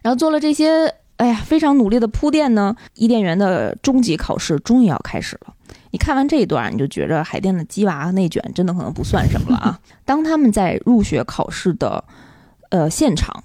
[0.03, 5.53] 然后做了这些哎呀，非常努力的铺垫呢，伊甸园的终极考试终于要开始了。
[5.91, 9.79] 你看完这一段，你就觉着海淀的鸡娃内卷真的可能不算什么了啊。
[10.03, 12.03] 当他们在入学考试的
[12.69, 13.43] 呃现场，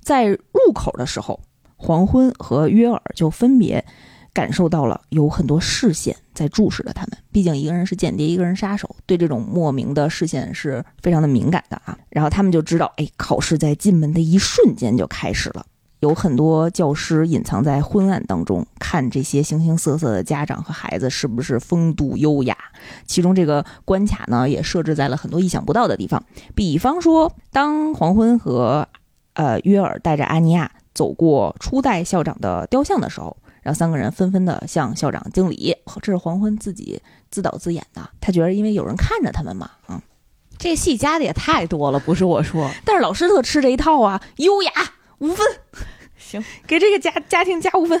[0.00, 1.40] 在入口的时候，
[1.76, 3.84] 黄昏和约尔就分别
[4.32, 7.18] 感受到了有很多视线在注视着他们。
[7.32, 11.98] 毕竟一个人是间谍，一个人杀手，对这种莫名的视线是非常的敏感的啊。
[12.08, 15.66] 然后他们就知道，哎，考试在进门的一瞬间就开始了。
[16.00, 22.56] 有很多教师隐藏在昏暗当中，看这些形形色色的家长和孩子是不是风度优雅。
[23.06, 26.22] 其中这个关卡呢，也设置在了很多意想不到的地方。
[26.54, 28.88] 比方说，当黄昏和
[29.34, 35.76] 呃约尔带着阿尼亚走过初代校长的雕像的时候，然后三个人纷纷的向校长敬礼。
[36.00, 40.00] 这是黄昏自己自导自演的，他觉得因为有人看着他们嘛，嗯。
[40.56, 44.70] 这戏加的也太多了，不是我说，但是老师特吃这一套啊，优雅
[45.20, 45.46] 五分，
[46.18, 47.98] 行，给这个家家庭加五分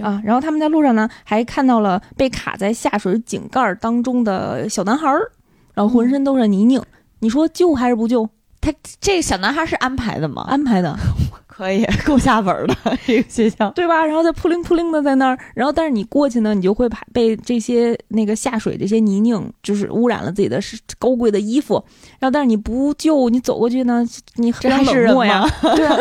[0.00, 0.22] 啊。
[0.24, 5.30] 然后他们在路上呢，还看到了被卡在下水井盖当中的小男孩儿，
[5.74, 6.82] 然后浑身都是泥泞。
[7.18, 8.28] 你说救还是不救？
[8.60, 10.44] 他这个小男孩是安排的吗？
[10.48, 10.96] 安排的。
[11.58, 14.06] 可以 够下本的这个学校，对吧？
[14.06, 21.84] 然后再扑棱扑棱的在那儿，然后但是你过去呢，你就会怕被这些那个下水这些泥泞，就是污染了自己的是高贵的衣服。
[22.20, 25.44] 然后但是你不救，你走过去呢，你这还是冷漠呀？
[25.74, 25.96] 对啊，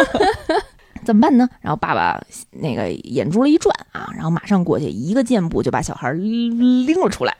[1.04, 1.50] 怎么办呢？
[1.60, 7.36] 然后爸爸那个眼珠了一转啊，然后马上过去一个箭步就把小孩拎了出来。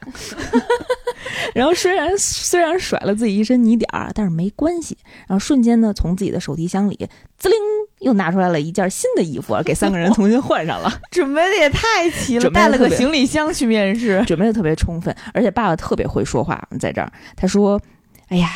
[1.54, 4.96] 然后虽然虽然甩了自己一身泥点儿，但是没关系。
[5.26, 7.58] 然后瞬间呢，从自己的手提箱里滋灵
[8.00, 10.92] 又拿出来了一件新的衣服，给三个人重新换上了。
[11.10, 15.14] 准备的也太齐了，带了个行李箱去面试，准备的特别充分。
[15.34, 17.80] 而且爸爸特别会说话，在这儿他说
[18.28, 18.50] ：“哎呀。”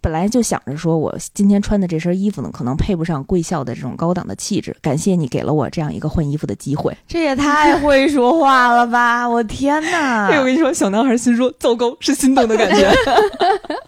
[0.00, 4.76] 本来就想着说，我今天穿的这身衣服呢，可能配不上贵校的这种高档的气质。
[4.80, 6.96] 感谢你给了我这样一个换衣服的机会。
[7.08, 9.28] 这也太会说话了吧！
[9.28, 10.28] 我天哪！
[10.38, 12.92] 我跟你说，小男孩心说糟糕，是心动的感觉。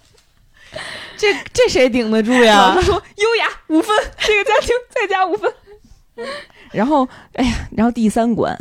[1.16, 2.72] 这这谁顶得住呀？
[2.74, 5.52] 他说优雅五分，这个家庭再加五分。
[6.72, 8.56] 然后，哎呀，然后第三关，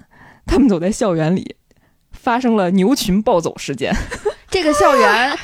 [0.45, 1.55] 他们走在校园里，
[2.11, 3.95] 发生了牛群暴走事件。
[4.49, 5.37] 这个校园。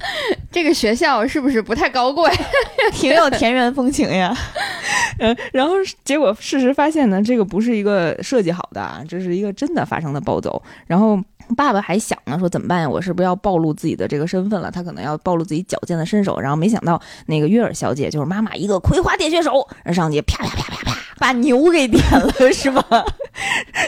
[0.50, 2.30] 这个学校是不是不太高贵？
[2.92, 4.34] 挺有田园风情呀。
[5.18, 10.62] 嗯，然后结果事实发现呢，这个不是一个设计好的，这是一个真的发生的暴走。
[10.86, 11.18] 然后
[11.56, 12.88] 爸爸还想呢，说怎么办呀？
[12.88, 14.70] 我是不是要暴露自己的这个身份了？
[14.70, 16.40] 他可能要暴露自己矫健的身手。
[16.40, 22.82] 然后没想到那个约尔小姐就是妈妈一个葵花点穴手，上去啪啪啪啪啪把牛给点了，是吧？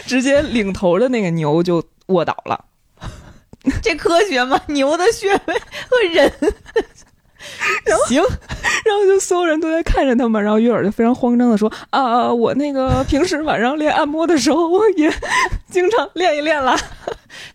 [0.05, 2.65] 直接领头的那个牛就卧倒了。
[3.81, 4.59] 这科学吗？
[4.67, 5.53] 牛的穴位
[5.89, 6.31] 和人，
[8.07, 8.21] 行，
[8.85, 15.11] 然后就所有人都在看着他们，然后约尔就非常慌张的说：“啊，我那个平时晚上练按摩的时候，我也
[15.69, 16.77] 经常练一练了，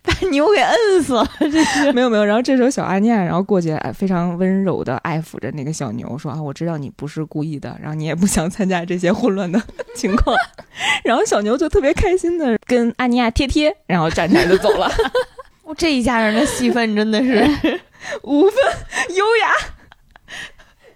[0.03, 2.25] 把牛给摁死了。”这是没有没有。
[2.25, 9.61] 然后这时候小阿尼亚然后过去，非常温柔的爱抚着那个小牛，说：“啊，我知道你不是故意的，然后你也不想参加这些混乱的
[9.94, 10.35] 情况。”
[11.05, 14.90] 然后小牛就特别开心的跟阿尼亚贴贴，然后站起来就走了。
[15.74, 17.42] 这一家人的戏份真的是
[18.22, 18.54] 五分
[19.14, 19.50] 优雅。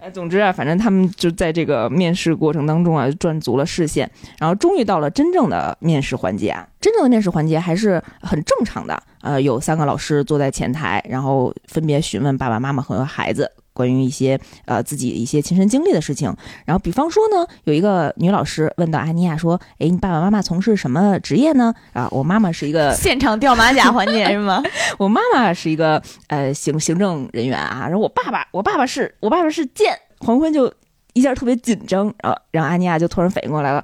[0.01, 6.67] 哎，总之啊，反正他们就在这个面试过程当中啊，赚足了视线，然后终于到了真正的面试环节啊。
[6.81, 13.49] 真正的面试环节还是很正常的，呃，有三个老师坐在前台，然后分别询问爸爸妈妈和孩子。
[13.83, 16.33] 关于一些呃自己一些亲身经历的事情，
[16.65, 24.63] 然后比方说呢，有一个女老师问到阿尼亚说：“哎，你爸爸妈妈从事什么职业呢？”啊，我妈妈是一个 现场掉马甲环节是吗？
[24.99, 29.99] 我妈妈是一个呃行行政人员啊，然后我爸爸我爸爸是我爸爸是剑。
[30.21, 30.73] 黄昏就
[31.15, 33.83] 一下特别紧张，然后然后阿尼亚就突然反应过来了，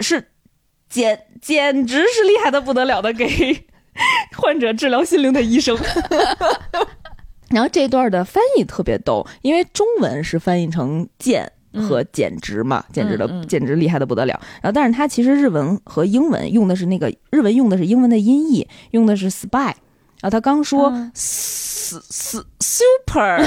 [0.00, 0.26] 是
[0.88, 3.64] 简简直是厉害的不得了的给
[4.36, 5.78] 患者治疗心灵的医生。
[7.52, 11.50] 然后这段的翻译特别逗，因为中文是翻译成“贱”
[11.88, 14.40] 和“简直”嘛，“简直”的“简直”厉害的不得了。
[14.62, 19.72] 然后，但是它其实日文和英文用的是那个日文用的是英文的音译，用的是 “spy”。
[20.20, 23.38] 然后他刚说 “s s super”，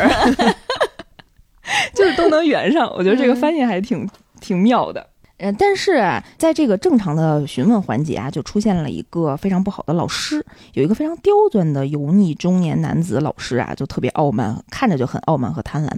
[1.96, 2.88] 就是都能圆上。
[2.96, 4.08] 我觉得这个翻译还挺
[4.40, 5.08] 挺妙的。
[5.38, 10.44] 嗯，但是啊，在这个正常的询问环节啊，就出现了一个非常不好的老师，
[10.74, 15.90] 有一个非常刁钻的油腻中年男子老师啊，就特别傲慢，看着就很傲慢和贪婪。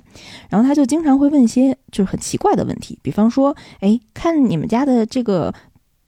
[0.49, 5.53] 然后他就经常会问一些就是很奇怪的问题，比方说，哎，看你们家的这个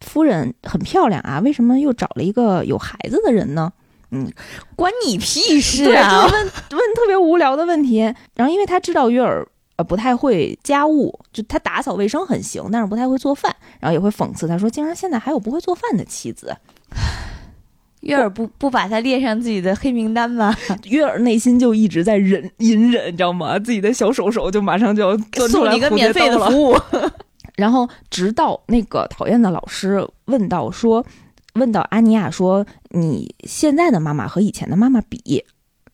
[0.01, 3.71] 夫人很漂亮啊，为什么又找了一个有孩子的人呢？
[4.09, 4.27] 嗯，
[4.75, 6.23] 关你屁事啊！
[6.23, 6.49] 问问
[6.95, 7.99] 特别无聊的问题。
[8.33, 9.47] 然后因为他知道约尔。
[9.79, 16.53] 呃，不太会家务，就他打扫卫生很行，但是不太会做饭，然后也会讽刺他说：“竟然现在还有不会做饭的妻子。
[18.01, 20.53] ”约尔不不把他列上自己的黑名单吗？
[20.89, 23.57] 约尔内心就一直在忍隐忍，你知道吗？
[23.57, 25.17] 自己的小手手就马上就要
[25.47, 26.77] 送你一个免费的服务。
[27.55, 31.05] 然后直到那个讨厌的老师问到说
[31.55, 35.45] ：“问到阿尼亚说，你现在的妈妈和以前的妈妈比？”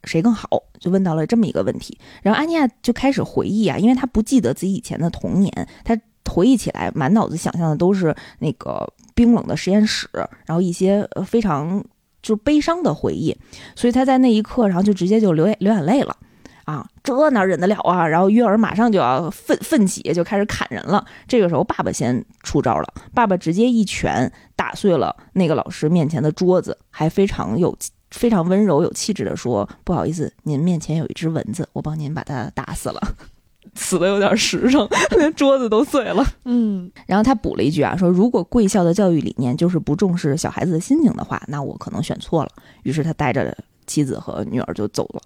[0.05, 0.47] 谁更好？
[0.79, 5.97] 就问到了这么一个问题，然后安妮亚就开始回忆啊，因为她不记得自己以前的童年，她
[6.29, 10.09] 回忆起来，满脑子想象的都是那个冰冷的实验室，
[10.45, 11.83] 然后一些非常
[12.21, 13.35] 就悲伤的回忆，
[13.75, 16.15] 所以他在那一刻，然后就直接就流眼流眼泪了。
[16.65, 18.07] 啊，这哪忍得了啊！
[18.07, 21.05] 然后约尔马上就要奋奋起，就开始砍人了。
[21.27, 27.77] 这个时候，爸爸先出招了，爸爸直接一拳打碎了那个老师面前的桌子，还非常有
[28.15, 32.99] 非常温柔有气质的说：“不好意思，您面前有一只蚊子，我帮您把它打死了。
[33.75, 34.87] ”死的有点实诚，
[35.17, 36.25] 连桌子都碎了。
[36.45, 42.51] 嗯，然后他补了一句啊，说：“如果贵校的教育理念就是不重视小孩子的心情的话，那我可能选错了。”
[42.83, 43.55] 于是他带着
[43.85, 45.21] 妻子和女儿就走了。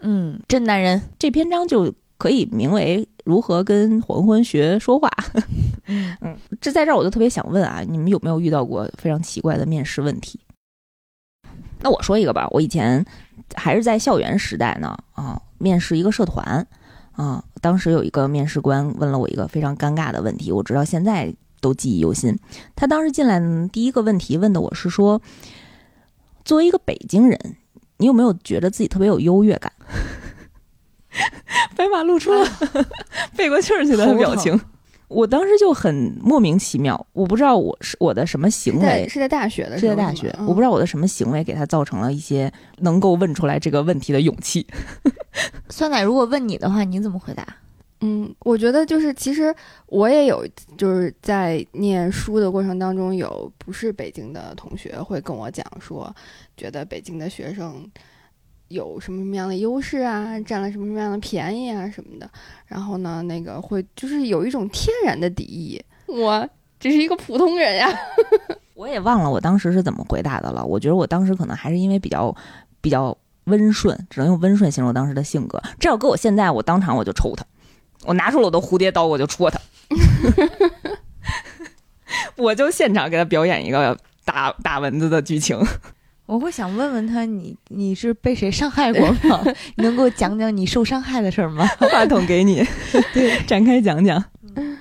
[0.00, 1.00] 嗯，真男人。
[1.18, 5.10] 这篇章就可以名为“如何跟黄昏学说话”。
[5.86, 10.40] 嗯嗯，这在这儿我就特别想问啊，你们有没有遇到过非常奇怪的面试问题？
[11.80, 13.04] 那我说一个吧，我以前
[13.54, 16.66] 还是在校园时代呢啊，面试一个社团
[17.12, 22.38] 啊，当时有一个面试官问了我一个非常尴尬的问题，我直到现在都记忆犹新。
[22.76, 23.40] 他当时进来
[23.72, 25.20] 第一个问题问的我是说，
[26.44, 27.56] 作为一个北京人。
[27.96, 29.70] 你有没有觉得自己特别有优越感？
[31.76, 32.42] 白马露出了
[33.36, 34.58] 背过气儿去的表情。
[35.10, 44.64] 我当时就很莫名其妙，我不知道我是我的什么行为是在大学的，是在大学，我不知道我的什么行为给他造成了一些能够问出来这个问题的勇气。
[45.68, 47.44] 酸奶，如果问你的话，你怎么回答？
[48.02, 49.54] 嗯，我觉得就是其实
[49.86, 50.46] 我也有
[50.78, 56.14] 就是在念书的过程当中，有不是北京的同学会跟我讲说，
[56.56, 57.84] 觉得北京的学生
[58.70, 62.30] 有什么什么样的优势啊，占了什么什么样的便宜啊什么的，
[62.66, 66.48] 然后呢，那个会就是有一种天然的敌意，我
[66.78, 67.88] 只是一个普通人呀，
[68.74, 70.64] 我也忘了我当时是怎么回答的了。
[70.64, 72.34] 我觉得我当时可能还是因为比较
[72.80, 75.60] 比较温顺，只能用温顺形容当时的性格。
[75.80, 77.44] 这要搁我现在，我当场我就抽他。
[78.04, 79.60] 我拿出了我的蝴蝶刀，我就戳他，
[82.36, 85.58] 我就现场给他表演一个打打蚊子的剧情。
[86.30, 89.42] 我会想问问他，你你是被谁伤害过吗？
[89.74, 91.66] 你能给我讲讲你受伤害的事儿吗？
[91.90, 92.62] 话筒给你，
[93.12, 94.22] 对， 展开讲讲。
[94.54, 94.78] 嗯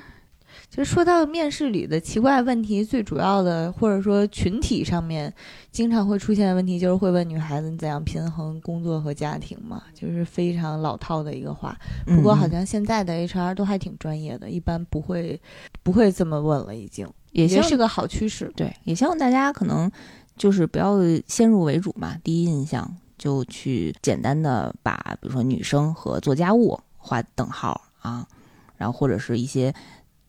[0.69, 5.33] 就说到面试里的奇怪问题，最主要的或者说群体上面
[5.71, 11.75] 经常会出现的问题，就是会问女孩子你怎样平衡工作和家庭嘛，就是非常老套的一个话。
[12.05, 15.41] 不过好像现在的 HR 都还挺专业的，一般不会
[15.81, 18.49] 不会这么问了，已经也是个好趋势。
[18.55, 19.91] 对，也希望大家可能
[20.39, 28.25] 就是不要先入为主嘛，第一印象就去简单的把比如说女生和做家务划等号啊，
[28.75, 29.71] 然后或者是一些。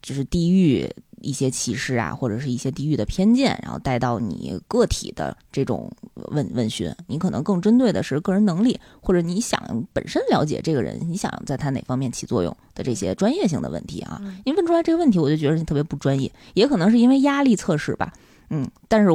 [0.03, 0.91] 就是地域
[1.21, 14.19] 一些歧视啊，或者是一些地域的偏见，然后带到你个体的这种问问询，你可能更针对的是个人能力，或者你想本身了解这个人，你想在他哪方面起作用的这些专业性的问题啊。
[14.47, 18.11] 你问出来这个问题，我就觉得你特别不专业，也可能是因为压力测试吧。
[18.49, 19.11] 嗯，但是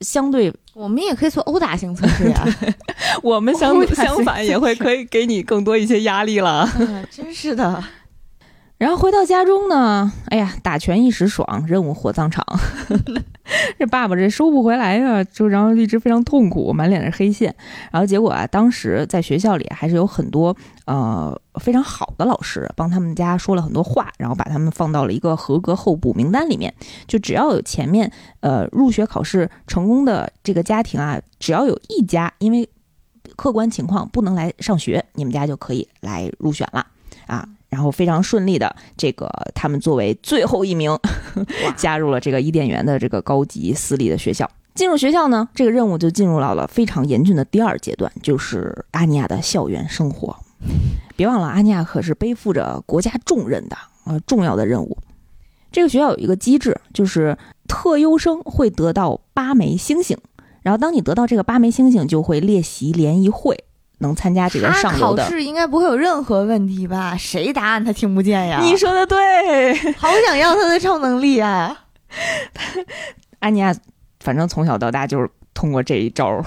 [0.00, 2.46] 相对我们也可以做殴打性测试呀，
[3.22, 6.68] 我们相相反也会可以给你更多一些压力了。
[7.10, 7.82] 真是的。
[8.76, 12.44] 然后回到家中呢，哎呀，打拳一时爽，任务火葬场。
[13.78, 17.54] 这爸爸这收不回来呀，就然后一直非常痛苦，满脸是黑线。
[17.92, 20.54] 然后结果啊，当时在学校里还是有很多
[20.86, 26.74] 呃非常好的老师帮他们家说了很多话，然后把他们放到了一个合格候补名单里面。
[27.06, 28.10] 就只要有前面
[28.40, 32.68] 呃入学考试成功的这个家庭啊，只要有一家因为
[33.36, 36.86] 客观情况不能来上学，你们家就可以来入选了
[37.26, 37.48] 啊。
[37.74, 40.96] 然后非常顺利的，这个他们作为最后一名
[41.76, 44.48] 加入了这个伊甸园的这个高级私立的学校。
[44.76, 50.36] 进入学校呢，这个任务就进入到了非常严峻的第二阶段，就是阿尼亚的校园生活。
[51.16, 54.96] 别忘了，阿尼亚可是背负着国家重任的呃重要的任务。
[55.72, 60.16] 这个学校有一个机制，就是特优生会得到八枚星星，
[60.62, 63.64] 然后当你得到这个八枚星星，就会列席联谊会。
[63.98, 67.16] 能参加这个上考试应该不会有任何问题吧？
[67.16, 68.60] 谁答案他听不见呀？
[68.62, 71.84] 你说的对， 好想要他的超能力啊！
[73.40, 73.74] 安妮亚，
[74.20, 76.42] 反正从小到大就是通过这一招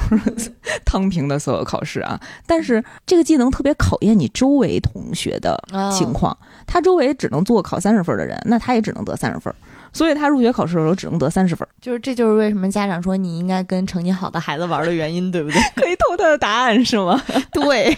[0.86, 2.20] 趟 平的所有考试啊。
[2.46, 5.58] 但是这个技能特别考验你周围同学的
[5.92, 9.54] 情况，他周围只能做考三十分的人，那他也只能得三十分。
[9.94, 15.60] 所以他入学考试的时候只能得三十分，就是这就是为什么家长说你应该跟成绩好的孩子玩的原因，对不对？
[15.76, 17.22] 可以偷他的答案是吗？
[17.52, 17.98] 对，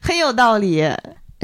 [0.00, 0.88] 很有道理。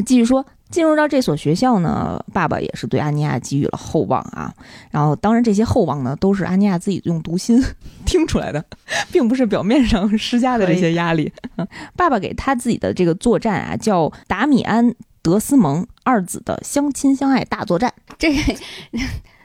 [0.07, 4.51] 继续说，进入到这所学校呢，爸爸也是对安尼亚给予了厚望啊。
[4.91, 7.63] 然后，当然这些厚望呢，都是安尼亚自己用读心
[8.07, 8.65] 听出来的，
[9.13, 11.31] 并不是表面上施加的这些压力。
[11.95, 14.91] 爸爸给他自己的这个作战啊，叫达米安·
[15.21, 17.93] 德斯蒙·二子的相亲相爱大作战。
[18.19, 18.41] 这个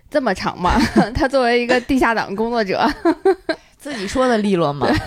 [0.10, 0.80] 这么长吗？
[1.14, 2.88] 他作为一个地下党工作者，
[3.78, 4.88] 自己说的利落吗。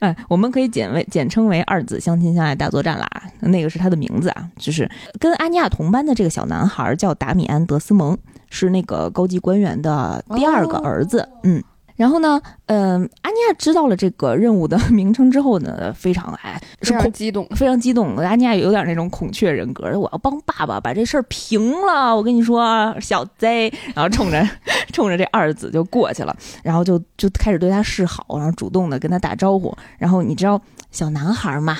[0.00, 3.08] 哎，我们可以简为简称为二子相亲相爱大作战啦，
[3.40, 4.88] 那个是他的名字啊，就是
[5.18, 8.16] 跟阿尼亚同班的这个小男孩叫达米安·德斯蒙，
[8.48, 11.62] 是那个高级官员的第二个儿子，嗯。
[12.00, 17.46] 然后呢，嗯，安尼亚知道了这个任务的 名称之后呢，非常哎，是非恐常激动。
[17.48, 18.16] 非常激动。
[18.16, 22.16] 安尼亚有点那种孔雀人格，我要帮爸爸把这事儿平了。
[22.16, 24.42] 我跟你说，小 Z，，然后冲着
[24.94, 29.76] 冲着这二子就过去了，然后就就开始对他示好，然后主动的跟他打招呼。
[29.98, 30.58] 然后你知道
[30.90, 31.76] 小男孩嘛，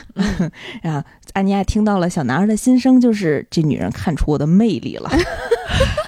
[0.82, 1.02] 然后
[1.32, 5.10] 安尼亚听到了小男孩的心声，就是这女人看出我的魅力了。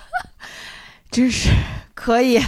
[1.11, 1.49] 真是
[1.95, 2.39] 可以。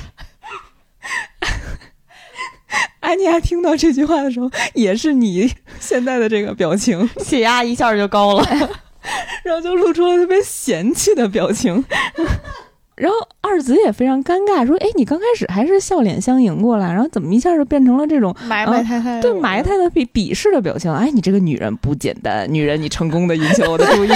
[3.05, 8.45] 安妮亚听到这句话的时候，也是你现在的这个表情， 血压一下就高了。
[9.45, 11.85] 然后就露出了特别嫌弃的表情。
[12.97, 20.93] 然后二子也非常尴尬，说：“哎，你刚开始还是笑脸相迎过来，然后怎么一下就变成了这种埋埋汰汰，对埋汰的鄙鄙视的表情？
[20.95, 24.09] 哎，你这个女人不简单，女人你成功的引起了我的注意。”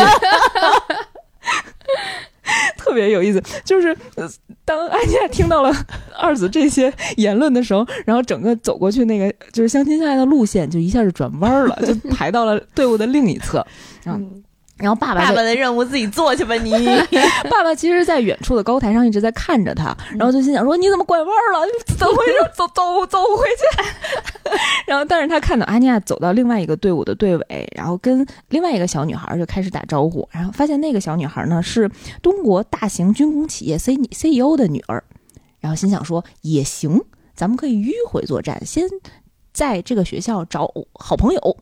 [2.89, 4.27] 特别有意思，就是呃
[4.65, 5.71] 当安妮亚听到了
[6.19, 13.65] 二子这些言论的时候，然后整个走过去那个就是相亲相爱的路线，就一下就转弯了，就 排到了队伍的另一侧。
[14.07, 14.43] 嗯
[14.79, 16.73] 然后爸爸爸爸的任务自己做去吧，你。
[17.51, 21.67] 爸爸其实，在远处的高台上一直在看着他，然后就心想说：“你怎么拐弯了？
[21.87, 22.33] 怎么回事？
[22.55, 24.51] 走走走回去。
[24.87, 31.91] ”然后，但是他看到阿尼亚走到另外一个队伍的队尾，然后跟另外一个小女孩就开始打招呼，然后发现那个小女孩呢是
[32.23, 35.03] 中国大型军工企业 C CEO 的女儿，
[35.59, 37.03] 然后心想说：“也行，
[37.35, 38.85] 咱们可以迂回作战，先
[39.53, 41.53] 在这个学校找好朋友啊。”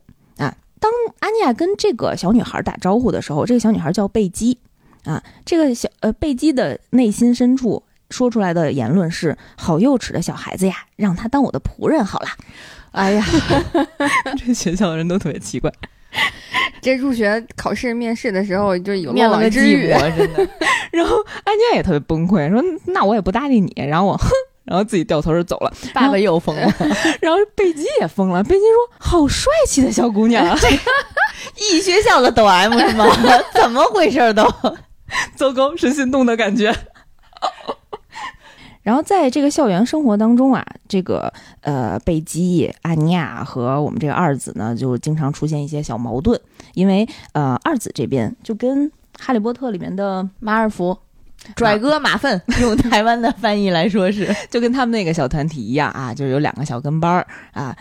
[0.80, 4.58] 当安妮亚跟这个小女孩打招呼的时候，这个小女孩叫贝基，
[5.04, 12.28] 啊，这个小呃贝基的内心深处说出来的言论是：好幼稚的小孩子呀，让他当我的仆人好了。
[12.92, 13.24] 哎呀，
[14.38, 15.72] 这学校的人都特别奇怪。
[16.80, 20.48] 这入学考试面试的时候就有面了个之语，真的。
[20.92, 24.28] 然后安妮亚也特别崩溃，说：“那我也不搭理你。”然后我哼，
[24.66, 25.72] 然后自己掉头就走了。
[25.94, 26.70] 爸爸又疯了，
[27.22, 30.58] 然后贝基也疯了，贝基说：“好帅气的小姑娘 啊！”
[31.56, 33.06] 一学校的抖 M 是吗？
[33.54, 34.44] 怎么回事都？
[35.36, 36.74] 糟糕，是心动的感觉。
[38.82, 46.40] 然后在这个校园生活当中啊，这个呃贝基、安尼亚和我们这个二子呢，就经常出现一些小矛盾，
[46.74, 48.88] 因为呃二子这边就跟
[49.18, 50.96] 《哈利波特》里面的马尔福。
[51.54, 57.76] 拽哥马粪，用台湾的翻译来说是，就跟他们那个小团体一样啊，就是有两个小跟班儿啊，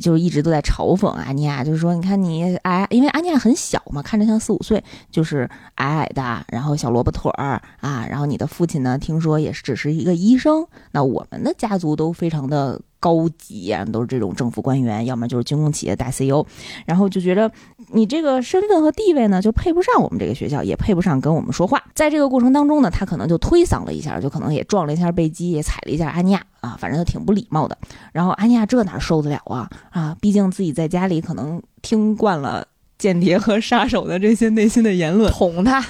[0.00, 16.44] 就一直都在嘲讽阿尼亚，就是说你看你矮，因为阿尼亚很小嘛，看着像四五岁，就是矮矮的，然后小萝卜腿儿啊，然后你的父亲呢，听说也是只是一个医生，那我们的家族都非常的高级啊，都是这种政府官员，要么就是军工企业大 CEO，
[16.86, 17.50] 然后就觉得
[17.92, 21.82] 你这个身份和地位呢，就配不上我们这个学校，也配不上跟我们说话。
[21.94, 27.76] 在这个过程当中呢，他可能就推搡了一下，就可能也撞了一下贝基，也踩了一下安尼亚啊，反正就挺不礼貌的。
[28.12, 30.16] 然后安尼亚这哪受得了啊啊！
[30.20, 32.66] 毕竟自己在家里可能听惯了
[32.98, 35.84] 间谍和杀手的这些内心的言论，捅他。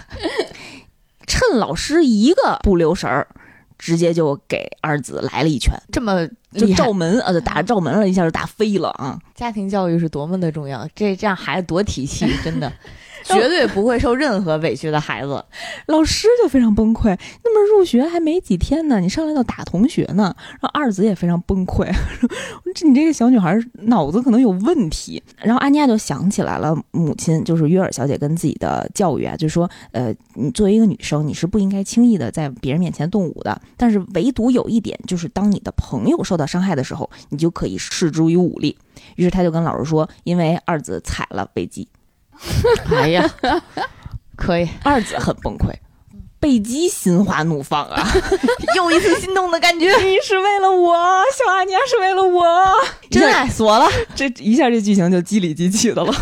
[1.27, 3.29] 趁老师一个不留神儿，
[3.79, 9.19] 直接就给二子来了一拳，这么就照门啊，就打照门了一下就打飞了啊！
[9.35, 12.73] 家庭教育是多么的重要，这这样孩子多体气， 真的，
[13.29, 15.45] 绝对不会受任何委屈的孩子。
[15.87, 17.17] 老师就非常崩溃。
[17.45, 21.91] 那么入学还没几天呢，你上来就打同学呢，然后二子也非常崩溃，
[22.75, 25.23] 这你这个小女孩脑子可能有问题。
[25.39, 33.61] 然后安妮亚就想起来了，母亲就是约尔小姐跟自己的教育啊，就说，呃，你作为一个女生，你是不应该轻易的在别人面前动武的。
[33.77, 38.77] 但是唯独有一点，就是当你的朋友受到伤害的时候，你就可以示诸于武力。
[39.17, 41.87] 于是他就跟老师说，因为二子踩了贝基，
[42.95, 43.31] 哎呀，
[44.37, 45.73] 可以，二子很崩溃。
[46.41, 48.09] 贝基心花怒放啊！
[48.77, 50.95] 又一次心动的感觉，你是为了我，
[51.37, 52.45] 小阿尼亚是为了我，
[53.11, 53.89] 真爱锁了。
[54.15, 56.15] 这一下这剧情就机里机气的了。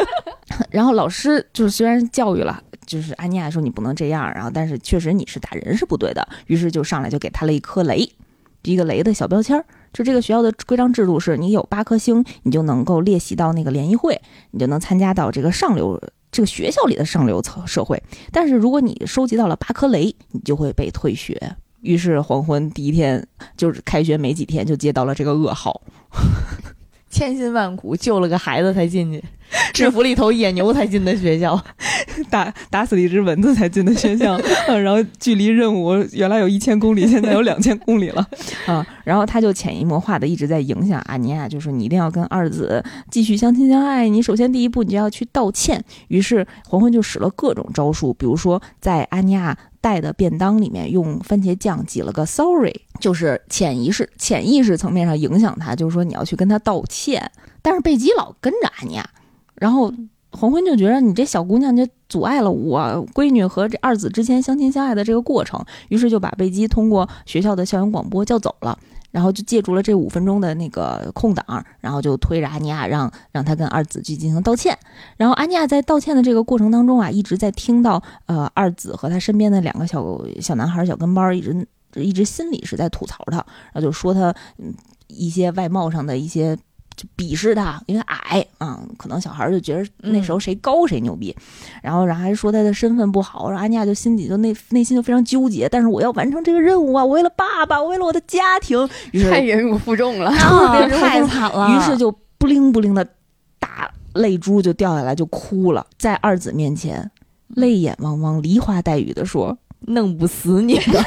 [0.70, 8.10] 然后老师就是虽然教育了，就是安尼亚说你不能这样，然后但是确实你是打人是不对的，于是就上来就给他了一颗雷，
[8.62, 9.66] 一个雷的小标签儿。
[9.92, 14.20] 就这个学校的规章制度是，你有八颗星，你就能够列席到那个联谊会，
[14.52, 18.00] 你就能参加到这个上流这个学校里的上流层社会。
[18.30, 21.56] 但是如果你收集到了八颗雷，你就会被退学。
[21.80, 23.26] 于是黄昏第一天，
[23.56, 25.80] 就是开学没几天，就接到了这个噩耗。
[27.10, 29.24] 千辛万苦救了个孩子才进去，
[29.74, 31.60] 制服了一头野牛才进的学校。
[32.30, 34.34] 打打死了一只蚊子才进的学校，
[34.68, 38.26] 嗯，然后距离任务原来有一千公里，现在有两千公里了，
[38.66, 45.82] 啊，然后他就潜移默化的一直在影响阿尼亚，就是你一定要跟二子继续相亲相爱，你首先第一步你就要去道歉。
[46.08, 57.30] 于是黄昏就使了各种招数，比如说在阿尼亚带的便当里面用番茄酱挤了个 sorry，就是潜意识潜意识层面上影响他，就是说你要去跟他道歉。
[57.62, 59.08] 但是贝基老跟着阿尼亚，
[59.60, 59.94] 然后。
[60.32, 68.78] 黄昏就觉得你这小姑娘就阻碍了我闺女和这二子之间相亲相爱的这个过程，于是就把贝基通过学校的校园广播叫走了，
[69.10, 74.78] 然后就借助了这五分钟的那个空档，然后就推着阿尼亚让让他跟二子去进行道歉。
[75.16, 83.38] 然后阿尼亚在道歉的这个过程当中啊，一直在听到呃二子和他身边的两个小小男孩小跟班一直一直心里是在吐槽他，
[83.72, 84.32] 然后就说他
[85.08, 86.56] 一些外貌上的一些。
[87.00, 91.34] 就鄙视他，因为矮啊，可能小孩就觉得那时候谁高谁牛逼，
[91.82, 95.66] 然后然后还说他的身份不好，然后安妮亚就心里就内内心就非常纠结。
[95.66, 98.86] 但是我要完成这个任务啊，我为了爸爸，我为了我的家庭，
[99.30, 101.74] 太忍辱负重了，啊 太惨了。
[101.74, 103.02] 于是就不灵不灵的
[103.58, 107.10] 大泪珠就掉下来，就哭了，在二子面前
[107.48, 109.56] 泪眼汪汪、梨花带雨的说
[109.88, 111.02] ：“弄不死你 的。”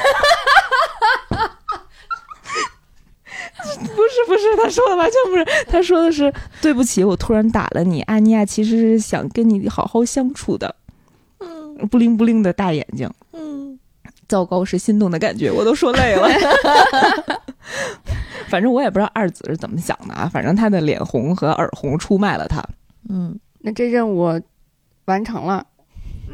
[3.78, 8.02] 不 是不是，他说的完全不是，他说的是对不起，我突然打了你。
[8.02, 10.74] 阿尼亚其实是想跟你好好相处的。
[11.40, 13.10] 嗯，不灵不灵的大眼睛。
[13.32, 13.78] 嗯，
[14.28, 16.28] 糟糕，是心动的感觉，我都说累了。
[18.48, 22.62] 反正我也不知道二子是怎么想的啊，反正他的脸红和耳红出卖了他。
[23.08, 24.40] 嗯，那这任务
[25.06, 25.66] 完成了。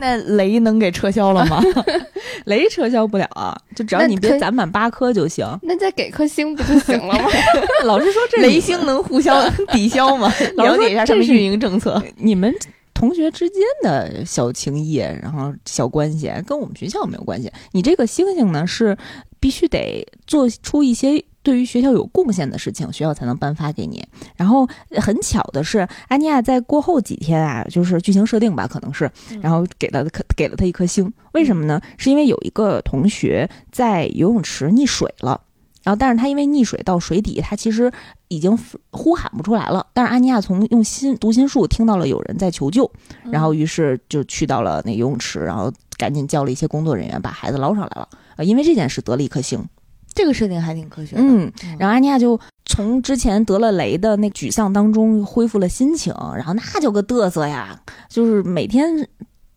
[0.01, 1.62] 那雷能给撤销了吗？
[2.46, 5.46] 雷撤销不了啊，就只要你别攒满八颗就行。
[5.62, 7.28] 那再给颗星不就行了吗？
[7.84, 10.32] 老师说这雷星能互相 抵消吗？
[10.57, 12.03] 了解一下他们运营政策。
[12.16, 12.53] 你们
[12.94, 17.51] 同学之间的小情谊，然后小关系，跟我们学校没有关系。
[17.72, 18.96] 你这个星星呢，是
[19.38, 21.22] 必须得做出一些。
[21.43, 24.07] 对于学校有贡献的事情，学校才能颁发给你。
[24.36, 24.68] 然后
[25.01, 29.11] 很巧的是，安妮亚在过后几天啊，就是剧情设定吧，可能是，
[29.41, 30.05] 然后给了
[30.36, 31.11] 给了他一颗星。
[31.32, 31.80] 为什么呢？
[31.97, 35.41] 是因为有一个同学在游泳池溺水了，
[35.82, 37.91] 然后但是他因为溺水到水底，他其实
[38.28, 38.59] 已经
[38.91, 39.86] 呼喊不出来了。
[39.95, 42.91] 但是安妮亚从用心读心术听到了有人在求救，
[43.30, 48.07] 然后于是就去到了那游泳池，然后赶紧叫了一些工作人员把孩子捞上来了。
[48.36, 49.64] 呃，因为这件事得了一颗星。
[50.12, 59.08] 这个设定还挺科学的，嗯，然后安妮亚就从之前得了雷的那沮丧当中恢复了心情，然后那就个嘚瑟呀，就是每天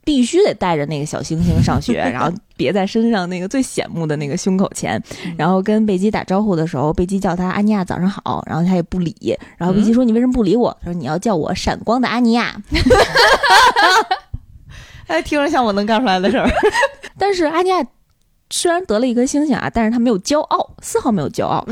[0.05, 5.01] 必须得带着那个小星星上学， 然后别在身上那个最显目的那个胸口前，
[5.37, 10.75] 然后跟贝基打招呼的时候，贝基叫他安妮亚早上好，然后他也不理，然后贝基说你为什么不理我？
[10.81, 12.55] 他说你要叫我闪光的安妮亚，
[15.07, 16.49] 哎，听着像我能干出来的事儿，
[17.17, 17.83] 但是安妮亚。
[18.55, 21.65] 虽然得了一颗星星啊，但是他没有骄傲，丝毫没有骄傲。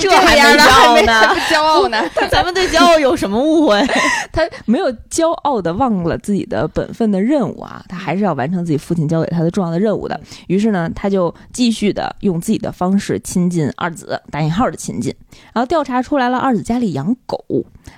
[0.00, 1.12] 这还没骄傲呢？
[1.50, 2.02] 骄傲呢？
[2.30, 3.80] 咱们对骄傲有什么误会？
[4.32, 10.18] 他没有骄傲的忘了自己的本分的任务啊，他还是要完成自己父亲交给他的重要的任务的。
[10.48, 15.14] 于是呢，他就继续的用自己的方式亲近二子，打引号的亲近。
[15.52, 17.44] 然后调查出来了，二子家里养狗，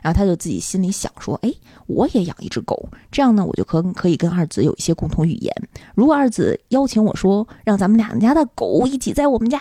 [0.02, 1.52] 然后他就自己心里想说：“哎。”
[1.86, 5.54] 我也养一只狗，这样呢，我就可可以跟二子有一些共同语言。
[5.94, 9.60] 如果二子邀请我说，让咱们两家的狗一起在我们家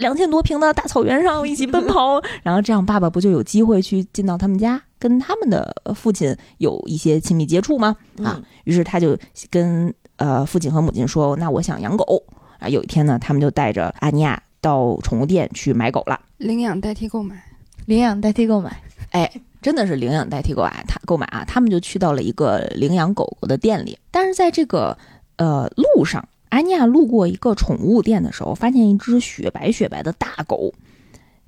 [0.00, 7.96] 两千多平的大草原上一起奔跑， 然后这样爸爸不就有机会去进到他们家，跟他们的父亲有一些亲密接触吗？
[8.24, 9.16] 啊，于是他就
[9.50, 12.22] 跟呃父亲和母亲说：“那我想养狗。”
[12.58, 16.20] 啊，有一天呢，他们就带着阿尼亚到宠物店去买狗了。
[16.38, 17.42] 领养代替购买，
[17.86, 19.30] 领养代替购买，哎。
[19.62, 23.98] 真的是领养代替购买，他购买啊，他们就去到了一个领养狗狗的店里。
[24.10, 24.96] 但是在这个
[25.36, 30.74] 呃路上，安妮亚路过一个宠物店的时候，发现一只雪白雪白的大狗，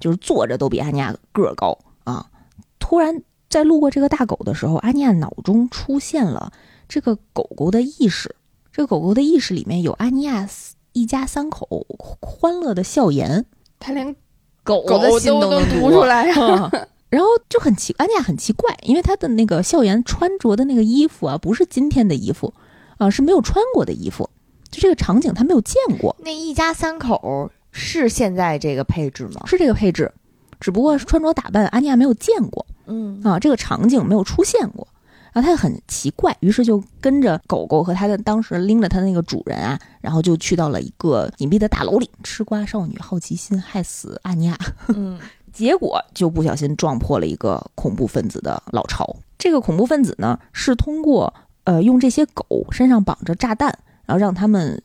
[0.01, 2.31] 就是坐着都比安妮亚个儿高啊。
[2.79, 6.53] 突然在路过这个大狗的时候，安妮亚脑中出现了
[6.89, 8.35] 这个狗狗的意识，
[8.73, 10.49] 这个狗狗的意识里面有安妮亚
[10.93, 11.87] 一家三口
[12.21, 13.45] 欢乐的笑颜，
[13.79, 14.15] 他连
[14.63, 16.71] 狗狗的心都能读出来啊。
[17.09, 22.55] 然后就很奇，安妮亚很奇怪，因为她的那个笑颜穿着的那个衣服啊，不是今天的衣服，
[22.97, 24.31] 啊，是没有穿过的衣服，
[24.73, 26.17] 就这个场景他没有见过。
[26.19, 29.43] 那一家三口是现在这个配置吗？
[29.47, 30.11] 是这个配置，
[30.59, 34.89] 只不过是穿着打扮，安妮亚没有见过，嗯啊，这个场景没有出现过，
[35.33, 42.11] 然后他很奇怪，于是就跟着狗狗和他的当时拎着他的那个主人啊，然后就去到了一个隐蔽的大楼里。
[42.25, 44.59] 吃瓜少女好奇心害死阿尼亚，
[44.89, 45.19] 嗯。
[45.53, 53.79] 结果就不小心撞破了一个恐怖分子的老巢，这个恐怖分子呢是通过呃用这些狗身上绑着炸弹，
[54.13, 54.79] 然后让他们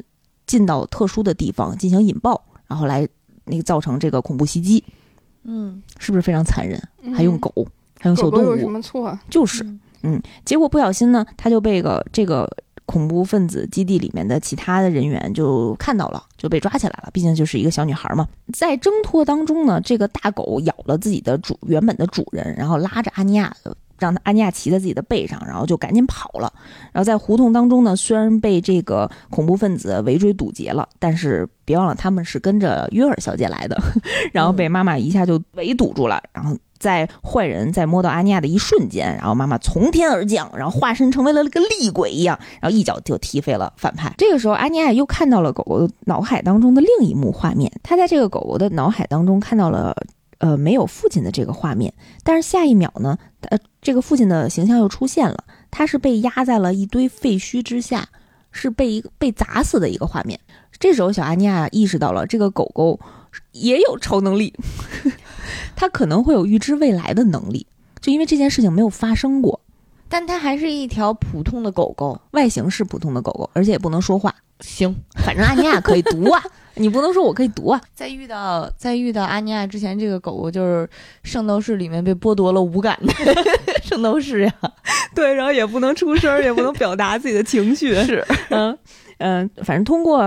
[0.46, 3.06] 进到特殊的地方进行引爆，然后来
[3.44, 4.82] 那个造成这个恐怖袭击，
[5.44, 6.82] 嗯，是不是非常残忍？
[7.14, 7.52] 还用狗，
[8.00, 9.20] 还嗯用小动狗狗有什物，么错？
[9.30, 9.66] 就是。
[10.04, 12.50] 嗯结果不小心呢，他就被个这个
[12.86, 17.10] 恐怖分子基地里面的其他的人员就看到了，就被抓起来了。
[17.12, 18.26] 毕竟就是一个小女孩嘛。
[18.54, 23.54] 在挣脱当中呢，这个大狗咬了自己的主原本的主人，然后拉着阿尼亚。
[24.00, 26.52] 让他阿尼亚骑在自己的背上，然后就赶紧跑了。
[26.92, 33.78] 然后在胡同当中呢，虽然被这个恐怖分子围追堵截了，但是别忘了他们是跟着约尔小姐来的，
[34.32, 36.22] 然后被妈妈一下就围堵住了。
[36.32, 44.14] 然后在坏人在摸到阿尼亚的一瞬间，然后妈妈从天而降，然后化身成为了个厉鬼一样，然后一脚就踢飞了反派。
[44.18, 49.96] 这个时候，阿尼亚又看到了狗狗脑海当中的另一幕画面，他在这个狗狗的脑海当中看到了。
[50.40, 51.92] 呃，没有父亲的这个画面，
[52.24, 53.18] 但是下一秒呢，
[53.50, 53.58] 呃，
[53.88, 58.10] 这个父亲的形象又出现了，他是被压在了一堆废墟之下，
[58.52, 60.38] 是被一个被砸死的一个画面。
[60.78, 63.00] 这时候，小阿尼亚意识到了这个狗狗
[63.54, 64.54] 也有超能力，
[65.74, 67.66] 它可能会有预知未来的能力，
[68.02, 69.62] 就因为这件事情没有发生过。
[70.10, 72.20] 但它还是一条普通的狗狗。
[72.32, 74.36] 外形是普通的狗狗，而且也不能说话。
[74.60, 76.42] 行，反正阿尼亚可以读啊，
[76.76, 77.80] 你不能说我可以读啊。
[77.94, 80.90] 在遇到在遇到阿尼亚之前，这个狗狗就是
[81.24, 83.14] 圣斗士里面被剥夺了五感的
[83.84, 84.54] 圣斗士呀。
[85.14, 87.96] 对，然后也不能出声，也不能表达自己的情绪。
[88.04, 88.78] 是， 嗯
[89.20, 90.20] 嗯，反正通过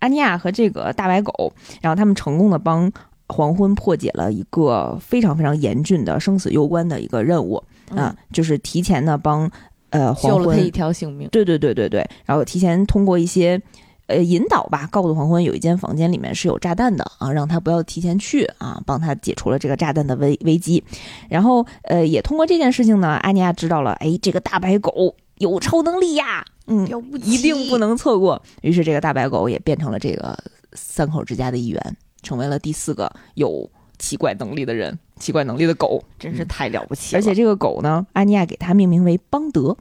[0.00, 2.90] 阿尼亚和这个大白狗，然后他们成功的帮
[3.28, 9.50] 黄昏破解了一个非常非常严峻的生死攸关的一个任务啊，就是提前呢帮
[9.90, 11.28] 呃黄昏救了他一条性命。
[11.30, 13.60] 对对对对对，然后提前通过一些
[14.06, 20.82] 呃引导吧，告诉黄昏有一间房间里面是有炸弹的啊，让他不要提前去啊，帮他解除了这个炸弹的危危机。
[21.28, 28.40] 然后呃，也通过这件事情呢，阿尼亚知道了，哎，这个大白狗有超能力呀，嗯，了不一定不能错过。
[28.62, 30.38] 于是这个大白狗也变成了这个
[30.72, 33.68] 三口之家的一员，成为了第四个有
[33.98, 36.02] 奇怪能力的人，奇怪能力的狗。
[36.18, 37.18] 真是太了不起了。
[37.18, 39.76] 而且这个狗呢，阿尼亚给它命名为邦德，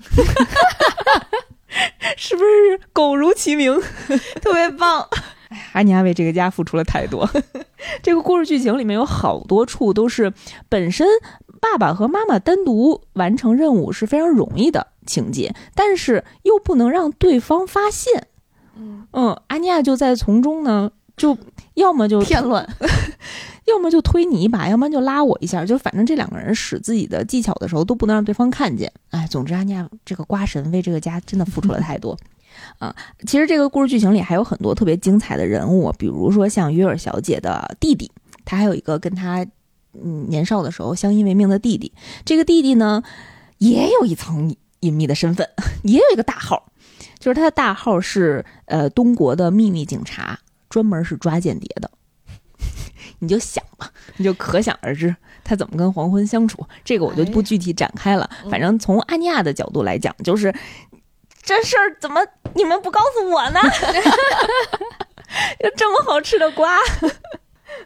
[2.16, 3.80] 是不是狗如其名？
[4.40, 5.08] 特别棒。
[5.72, 7.28] 阿尼亚为这个家付出了太多。
[8.02, 10.32] 这个故事剧情里面有好多处都是
[10.68, 11.06] 本身
[11.60, 18.26] 爸爸和妈妈单独完成任务是非常容易的情节，但是又不能让对方发现。
[18.76, 21.38] 嗯，嗯，阿尼亚就在从中呢，就
[21.74, 22.68] 要么就 添乱。
[23.66, 28.92] 要么就推你一把，要么就拉我一下，就反正这两个人使自己的技巧的时候都不能让对方看见。
[29.10, 32.16] 哎，总之阿尼亚这个瓜神为这个家真的付出了太多。
[32.78, 32.94] 啊，
[33.26, 38.10] 其实这个故事剧情里还有很多特别精彩的人物，比如说像约尔小姐的弟弟，
[38.44, 39.44] 他还有一个跟他
[39.92, 41.92] 嗯年少的时候相依为命的弟弟。
[42.24, 43.02] 这个弟弟呢，
[43.58, 45.48] 也有一层隐秘的身份，
[45.82, 46.70] 也有一个大号，
[47.18, 50.38] 就是他的大号是呃东国的秘密警察，
[50.68, 51.90] 专门是抓间谍的。
[53.18, 56.66] 你就想吧，你就可想而知他怎么跟黄昏相处。
[56.84, 58.28] 这个我就不具体展开了。
[58.50, 60.54] 反正从阿尼亚的角度来讲，就是
[61.42, 62.20] 这事儿怎么
[62.54, 63.60] 你们不告诉我呢？
[65.64, 66.76] 有这么好吃的瓜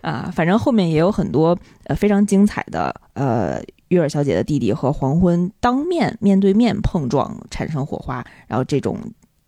[0.03, 0.31] 啊！
[0.35, 3.59] 反正后面也有很多呃非常精彩的呃
[3.89, 8.99] 约尔小姐的弟弟和黄昏当面面对面碰撞产生火花，然后这种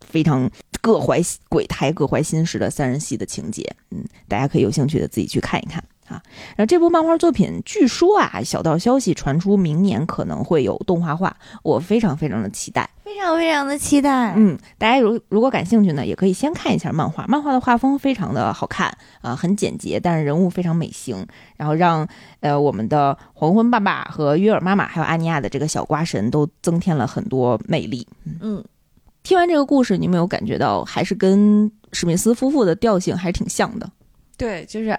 [0.07, 0.49] 非常
[0.81, 6.21] 各怀鬼胎、各怀心事的三人戏的情节，嗯，大家可以有兴趣的自己去看一看啊。
[6.55, 12.89] 然后这部漫画作品据说啊，小道消息传出明年可能会有动画化，我非常非常的期待。
[13.03, 14.33] 非常非常的期待。
[14.37, 17.25] 嗯，大家如如果感兴趣呢，也可以先看一下漫画。
[17.27, 21.27] 漫画的画风非常的好看啊、很简洁，但是人物非常美型，
[21.57, 22.07] 然后让
[22.39, 28.07] 呃我们的黄昏爸爸和约尔妈妈还有阿尼亚的这个小瓜神都增添了很多魅力。
[28.39, 28.63] 嗯，
[29.23, 33.89] 听完这个故事，你有没有感觉到还是跟史密斯夫妇的调性还是挺像的？
[34.37, 34.97] 对，就是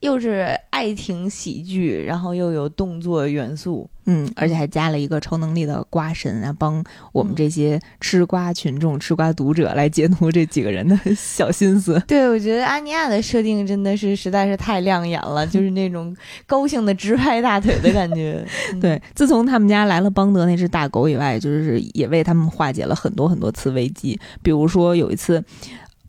[0.00, 3.88] 又是爱情喜剧，然后又有动作元素。
[4.06, 6.82] 嗯，而且还加了一个超能力的瓜神啊，帮
[7.12, 12.02] 我们这些吃瓜群众、吃瓜读者来解读这几个人的小心思。
[12.08, 18.44] 对，我觉得阿尼亚的设定真的是实在是太亮眼了， 就是那种高兴的直拍大腿的感觉。
[18.72, 24.18] 嗯对，自从他们家来了邦德那只大狗以外，就是也为他们化解了很多很多次危机。
[24.42, 25.44] 比如说有一次，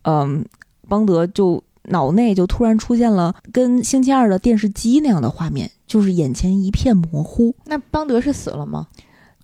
[0.04, 0.44] 嗯，
[0.88, 7.56] 邦德就脑内就突然出现了跟星期二的电视机那样的画面，就是眼前一片模糊。
[7.66, 8.88] 那邦德是死了吗？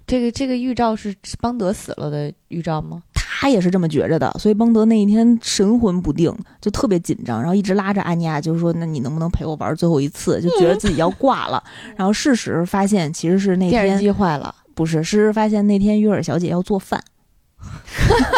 [0.06, 3.04] 这个这个预兆是邦德死了的预兆吗？
[3.40, 10.42] 他也是这么觉着的，所以邦德那一天神魂不定，就特别紧张，然后一直拉着安妮亚，就是说，那你能不能陪我玩最后一次？
[10.42, 11.62] 就觉得自己要挂了。
[11.96, 14.56] 然后事实发现，其实是那电视机坏了。
[14.74, 17.04] 不是，事实发现那天约尔小姐要做饭，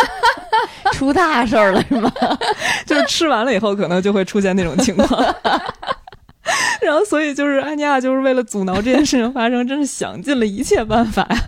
[0.94, 2.12] 出大事儿了是吗？
[2.86, 5.08] 就是吃完了以后可能就会出现那种情况。
[6.82, 11.40] 然后，所以就是安妮亚就是为了阻挠这件事情发生，真是想尽了一切办法呀。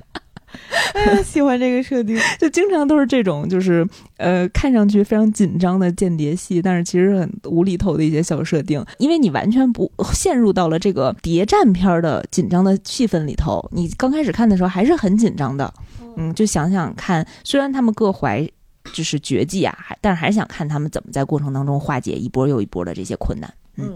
[1.23, 13.67] 喜欢这个设定，就经常都是这种，就是呃，看上去非常紧张的间谍戏，但是其实很无厘头的一些小设定，因为你完全不陷入到了这个谍战片的紧张的气氛里头。
[13.71, 15.73] 你刚开始看的时候还是很紧张的，
[16.17, 18.47] 嗯，就想想看，虽然他们各怀
[18.93, 23.53] 就是绝技啊，还但是还是想看他们怎么在过程当中化解一波又一波的这些困难。
[23.77, 23.95] 嗯，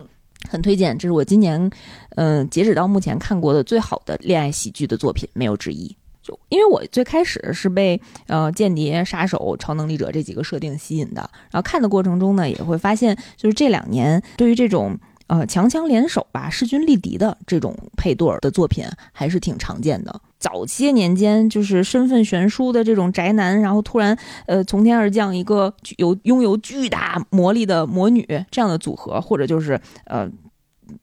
[0.50, 1.70] 很推荐，这是我今年
[2.16, 5.96] 嗯截止到目前看过的最好的恋爱喜剧的作品，没有之一。
[6.22, 14.98] 就因为我最开始是被呃间谍、杀手、超能力者这几个设定吸引的，然后看的过程中呢，也会发现，就是这两年对于这种
[15.28, 20.22] 呃强强联手吧、势均力敌的这种配对儿的作品还是挺常见的。
[20.40, 30.30] 早些年间，就是身份悬殊的这种宅男，然后突然呃从天而降一个有拥有巨大魔力的魔女这样的组合，或者就是呃。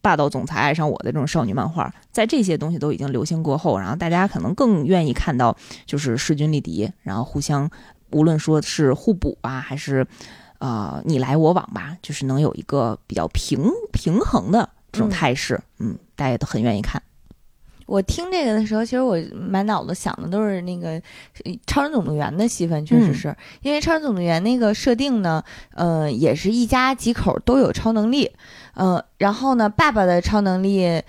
[0.01, 5.53] 霸道总裁爱上我的这种少女漫画，在这些东西都已经流行过后，然后大家可能更愿意看到
[5.85, 7.69] 就是势均力敌，然后互相
[8.11, 10.07] 无论说是互补啊，还是
[10.63, 17.01] 呃你来我往吧，就是能有一个比较平平衡的这种态势，嗯，大家都很愿意看。
[17.85, 20.97] 我听这个的时候，其实我满脑子想的都是那个
[21.67, 23.35] 《超人总动员》的戏份，确实是。
[23.61, 25.43] 因为《超人总动员》那个设定呢，
[25.73, 28.31] 呃，也是一家几口都有超能力，
[28.75, 31.03] 呃，然后呢，爸爸的超能力，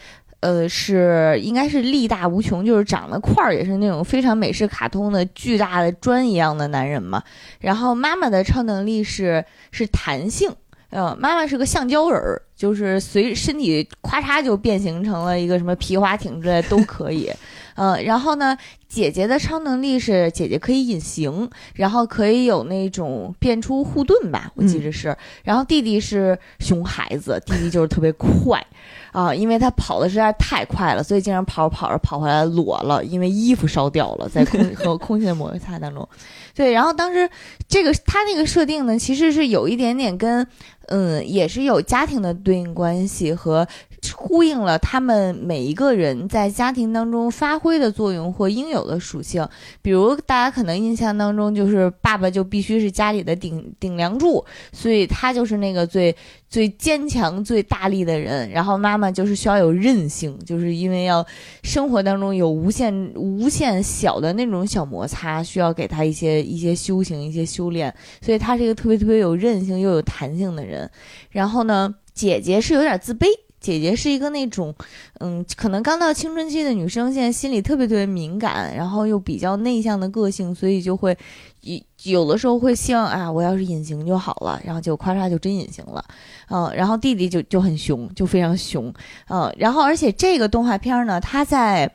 [0.45, 7.23] 呃，是应该是力大无穷，就是长得块儿也是那种非常美式卡通的巨大的砖一样的男人嘛，
[7.61, 10.51] 然后妈妈的超能力是是弹性。
[10.91, 17.33] 嗯，妈妈是个橡胶人儿，就是随身体咔嚓就变形成了一个什么皮划艇之类都可以。
[17.75, 18.57] 嗯，然后呢，
[18.89, 25.17] 姐姐的超能力是姐姐可以隐形，然后可以有那种变出护盾吧，我记着是。
[25.43, 28.65] 然后弟弟是熊孩子，弟弟就是特别快
[29.13, 36.09] 啊，因为他跑的实在太快了，所以经常跑着跑着跑回来裸了，因为衣服烧掉了，在空 和空气的摩擦当中。
[36.55, 37.29] 对，然后当时
[37.69, 40.47] 这个他那个设定呢，其实是有一点点跟。
[40.89, 43.67] 嗯，也是有家庭的对应关系和
[44.13, 49.47] 呼应了他们每一个人在家庭当中发挥的作用或应有的属性。
[49.81, 56.15] 比如大家可能印象当中，就是爸爸就必须是家里的顶顶梁柱，所以他就是那个最
[56.49, 58.51] 最坚强、最大力的人。
[58.51, 61.25] 然后妈妈就是需要有韧性，就是因为要
[61.63, 67.95] 生活当中有无限无限小的那种小摩擦，需要给他一些一些修行、一些修炼。
[68.21, 70.91] 所以他是一个特别特别有韧性又有弹性的人。
[71.31, 73.27] 然后呢，姐姐是有点自卑。
[73.65, 74.75] 姐姐是一个那种，
[75.21, 81.17] 嗯，可能刚到青春期的女生，现在心里特别特别敏感，然后又比较内向的个性，所以就会
[81.63, 86.05] 有有的时候会希望啊，我要是隐形就好了，然后就咔嚓就真隐形了，
[86.51, 88.93] 嗯，然后弟弟就就很凶，就非常凶，
[89.31, 91.91] 嗯，然后而且这个动画片呢，它在，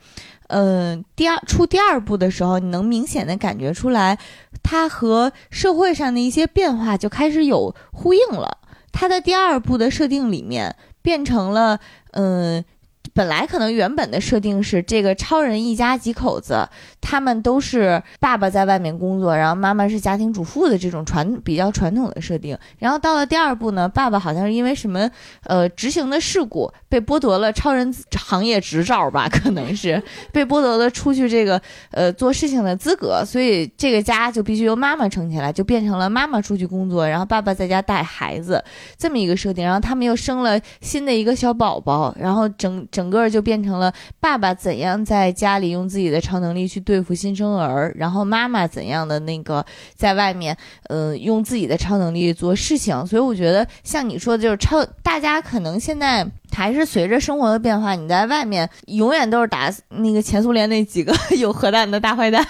[0.48, 4.18] 嗯，第二出第二部的时候，你能明显的感觉出来，
[4.60, 8.58] 它和社会上的一些变化就开始有呼应了。
[8.92, 11.78] 它的第二部的设定里面变成了，
[12.12, 12.64] 嗯。
[13.12, 16.68] 本来可能原本的设定是这个超人一家几口子，
[17.00, 22.56] 他们都是爸爸在外面工作，然后妈妈是家庭主妇的这种传比较传统的设定。
[22.78, 25.10] 然后到了第二部呢，爸爸好像是因为什么
[25.42, 38.64] 呃执行的事故被剥夺了超人行业执照吧，可能是被剥夺了出去这个呃做事情的资格，所以这个家就必须由妈妈撑起来，就变成了妈妈出去工作，然后爸爸在家带孩子
[38.96, 39.62] 这么一个设定。
[39.62, 43.10] 然后他们又生了新的一个小宝宝，然后整整。
[43.10, 49.64] 个就变成了爸爸怎样在家里用自己的超能力去对付新生儿，然后妈妈怎样的那个
[49.94, 50.56] 在外面，
[50.88, 53.06] 呃，用自己的超能力做事情。
[53.06, 62.44] 所以我觉得像你说的，就是超大家可能现在还是随着生活的变化，你在外面永远都是打那个前苏联那几个 有核弹的大坏蛋，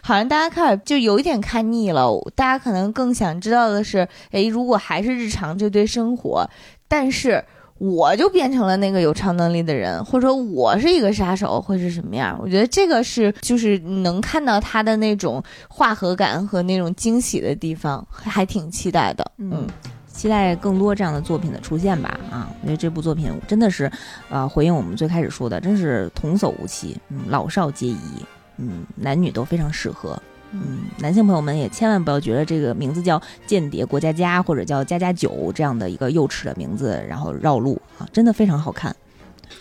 [0.00, 2.10] 好像大家开始就有一点看腻了。
[2.34, 6.48] 大家可能更想知道的是，诶，如果还是日常这堆生活，
[6.88, 7.44] 但是。
[7.82, 12.38] 我就变成了那个有超能力的人，或者说我是一个杀手，会是什么样？
[12.40, 19.28] 我觉得这个是就是能看到他的那种化合感和那种惊喜的地方，还挺期待的。
[19.38, 19.66] 嗯，
[20.06, 22.20] 期待更多这样的作品的出现吧。
[22.30, 23.90] 啊，我觉得这部作品真的是，
[24.30, 28.24] 呃，回应我们最开始说的，真是童叟无欺，嗯，老少皆宜，
[28.58, 30.16] 嗯，男女都非常适合。
[30.52, 38.94] 嗯，男性朋友们也千万不要觉得这个名字叫《间谍过家家》或者叫《家家酒》这样的一个幼齿的名字，然后绕路啊，真的非常好看，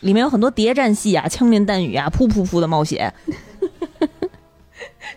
[0.01, 3.13] 里面有很多谍战戏啊，枪林弹雨啊，噗噗噗的冒险。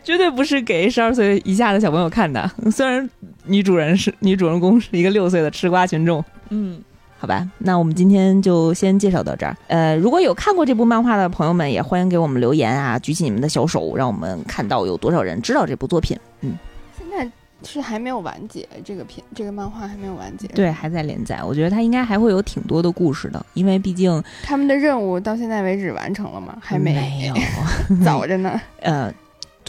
[0.03, 2.51] 绝对不是给十二岁以下的小朋友看的。
[2.71, 3.09] 虽然
[3.47, 6.83] 女主人是女主人公是一个六岁的吃瓜群众，嗯，
[7.25, 9.57] 好吧，那我们今天就先介绍到这儿。
[9.69, 16.15] 呃，如果有看过这部漫画的朋友们，也欢迎给我们留言啊，举起你们的小手，让我们看到有多少人知道这部作品。
[16.43, 16.53] 嗯，
[16.99, 17.27] 现在
[17.67, 20.47] 是还没有完结，这个片这个漫画还没有完结。
[20.49, 26.59] 对，还在连载，我觉得它应该还会有挺多的故事的，因为毕竟他们的任务到现在为止完成了吗？
[26.61, 27.35] 还没有，
[28.05, 28.61] 早着呢。
[28.83, 29.11] 呃，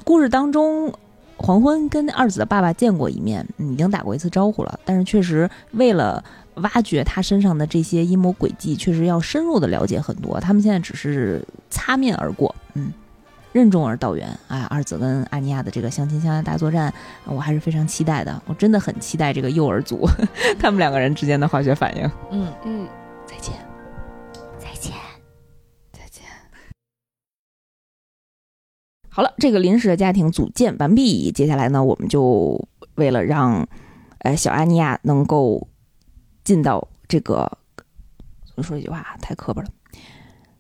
[0.04, 0.94] 故事当中，
[1.38, 6.22] 黄昏跟二子的爸爸见过一面，嗯已经打过一次招呼了，但是确实为了
[6.56, 10.40] 挖掘他身上的这些阴谋诡计，确实要深入的了解很多。
[10.40, 12.92] 他们现在只是擦面而过，嗯，
[13.52, 14.28] 任重而道远。
[14.48, 16.94] 啊，二子跟阿尼亚的这个相亲相爱大作战，
[17.26, 18.42] 我还是非常期待的。
[18.46, 20.08] 我真的很期待这个幼儿组
[20.60, 22.12] 他们两个人之间的化学反应。
[22.32, 22.88] 嗯，嗯，
[23.26, 23.54] 再见。
[24.58, 24.94] 再见。
[25.92, 26.24] 再见。
[29.10, 31.32] 好了，这个临时的家庭组建完毕。
[31.32, 33.68] 接下来呢，我们就为了让
[34.20, 35.68] 呃小阿尼亚能够
[36.46, 37.52] 进到这个，
[38.56, 39.68] 我说一句话太磕巴了。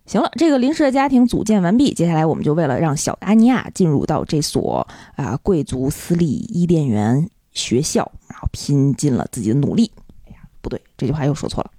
[0.06, 1.94] 行了，这个临时的家庭组建完毕。
[1.94, 9.92] 接下来，我们就为了让小阿尼亚进入到这所啊、贵族私立伊甸园学校，然后拼尽了自己的努力。
[10.28, 11.72] 哎呀，不对，这句话又说错了。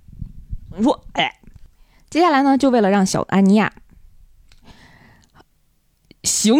[0.76, 1.40] 你说，哎，
[2.10, 3.72] 接下来呢，就为了让小安尼亚
[6.24, 6.56] 行